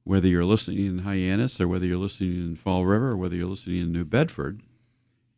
[0.04, 3.46] whether you're listening in Hyannis or whether you're listening in Fall River or whether you're
[3.46, 4.62] listening in New Bedford,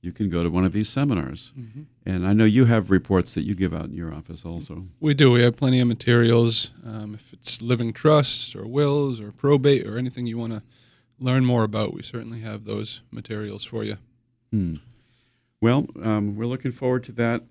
[0.01, 1.53] you can go to one of these seminars.
[2.07, 4.87] And I know you have reports that you give out in your office also.
[5.01, 5.33] We do.
[5.33, 6.71] We have plenty of materials.
[6.85, 10.63] Um, if it's living trusts or wills or probate or anything you want to
[11.19, 13.97] learn more about, we certainly have those materials for you.
[14.51, 14.77] Hmm.
[15.63, 17.45] Well, um, we're looking forward to that.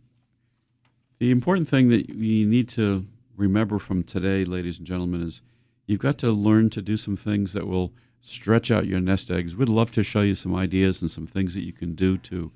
[1.20, 3.06] The important thing that you need to
[3.38, 5.42] remember from today, ladies and gentlemen, is
[5.88, 9.56] you've got to learn to do some things that will stretch out your nest eggs.
[9.56, 12.52] We'd love to show you some ideas and some things that you can do to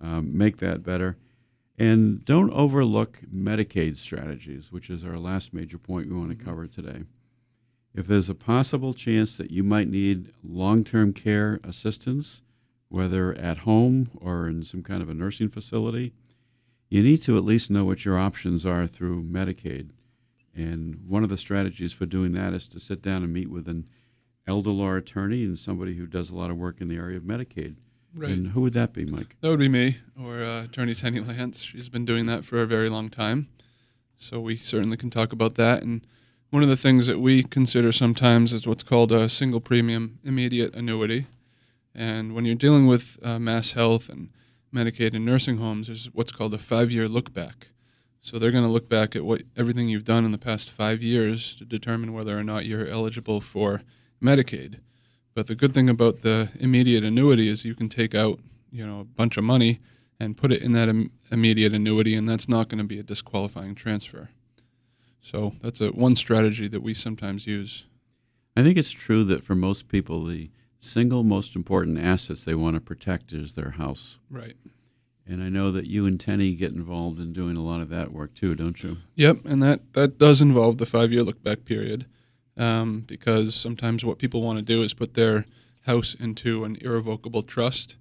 [0.00, 1.16] um, make that better.
[1.78, 6.66] And don't overlook Medicaid strategies, which is our last major point we want to cover
[6.66, 7.04] today.
[7.94, 12.42] If there's a possible chance that you might need long term care assistance,
[12.88, 16.12] whether at home or in some kind of a nursing facility,
[16.88, 19.90] you need to at least know what your options are through Medicaid.
[20.54, 23.68] And one of the strategies for doing that is to sit down and meet with
[23.68, 23.86] an
[24.46, 27.22] elder law attorney and somebody who does a lot of work in the area of
[27.22, 27.76] Medicaid.
[28.14, 28.30] Right.
[28.30, 29.36] And who would that be, Mike?
[29.40, 31.60] That would be me or uh, Attorney Tenny Lance.
[31.60, 33.48] She's been doing that for a very long time.
[34.16, 35.82] So we certainly can talk about that.
[35.82, 36.04] And
[36.50, 40.74] one of the things that we consider sometimes is what's called a single premium immediate
[40.74, 41.26] annuity.
[41.94, 44.30] And when you're dealing with uh, MassHealth and
[44.74, 47.68] Medicaid and nursing homes, there's what's called a five year look back.
[48.20, 51.02] So they're going to look back at what everything you've done in the past five
[51.02, 53.82] years to determine whether or not you're eligible for
[54.22, 54.80] Medicaid.
[55.34, 59.00] But the good thing about the immediate annuity is you can take out, you know,
[59.00, 59.80] a bunch of money
[60.20, 63.04] and put it in that Im- immediate annuity, and that's not going to be a
[63.04, 64.30] disqualifying transfer.
[65.20, 67.84] So that's a one strategy that we sometimes use.
[68.56, 72.74] I think it's true that for most people, the single most important assets they want
[72.74, 74.18] to protect is their house.
[74.30, 74.56] Right.
[75.26, 78.12] And I know that you and Tenny get involved in doing a lot of that
[78.12, 78.98] work too, don't you?
[79.16, 82.06] Yep, and that that does involve the five year look back period,
[82.56, 85.44] um, because sometimes what people want to do is put their
[85.82, 87.96] house into an irrevocable trust.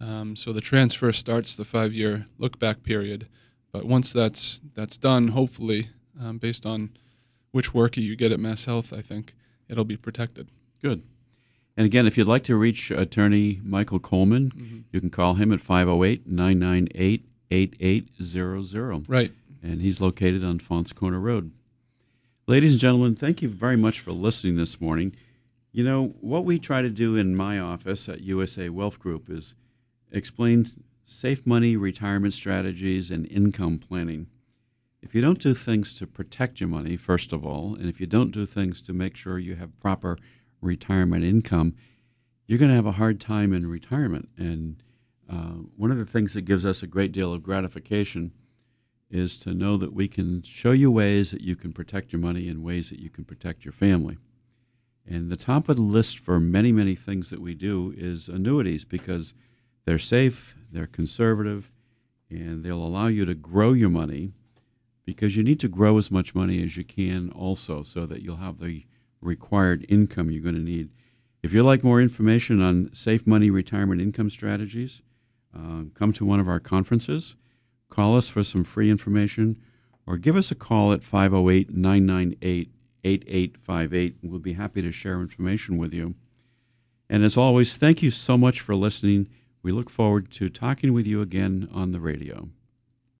[0.00, 3.26] Um, so the transfer starts the five year look back period,
[3.72, 5.88] but once that's that's done, hopefully,
[6.20, 6.90] um, based on
[7.50, 9.34] which work you get at MassHealth, I think
[9.68, 10.50] it'll be protected.
[10.80, 11.02] Good.
[11.76, 14.78] And again, if you'd like to reach attorney Michael Coleman, mm-hmm.
[14.92, 19.08] you can call him at 508 998 8800.
[19.08, 19.32] Right.
[19.62, 21.52] And he's located on Faunce Corner Road.
[22.46, 25.14] Ladies and gentlemen, thank you very much for listening this morning.
[25.72, 29.54] You know, what we try to do in my office at USA Wealth Group is
[30.10, 30.66] explain
[31.04, 34.26] safe money retirement strategies and income planning.
[35.02, 38.06] If you don't do things to protect your money, first of all, and if you
[38.06, 40.18] don't do things to make sure you have proper
[40.60, 41.74] retirement income,
[42.46, 44.28] you're going to have a hard time in retirement.
[44.36, 44.82] And
[45.30, 48.32] uh, one of the things that gives us a great deal of gratification
[49.10, 52.48] is to know that we can show you ways that you can protect your money
[52.48, 54.18] and ways that you can protect your family.
[55.06, 58.84] And the top of the list for many, many things that we do is annuities
[58.84, 59.34] because
[59.84, 61.70] they're safe, they're conservative,
[62.28, 64.32] and they'll allow you to grow your money
[65.04, 68.36] because you need to grow as much money as you can also so that you'll
[68.36, 68.84] have the
[69.20, 70.90] required income you're going to need.
[71.42, 75.02] If you'd like more information on safe money retirement income strategies,
[75.56, 77.36] uh, come to one of our conferences,
[77.88, 79.58] call us for some free information,
[80.06, 82.70] or give us a call at 508 998
[83.02, 84.16] 8858.
[84.22, 86.14] We'll be happy to share information with you.
[87.08, 89.28] And as always, thank you so much for listening.
[89.62, 92.50] We look forward to talking with you again on the radio.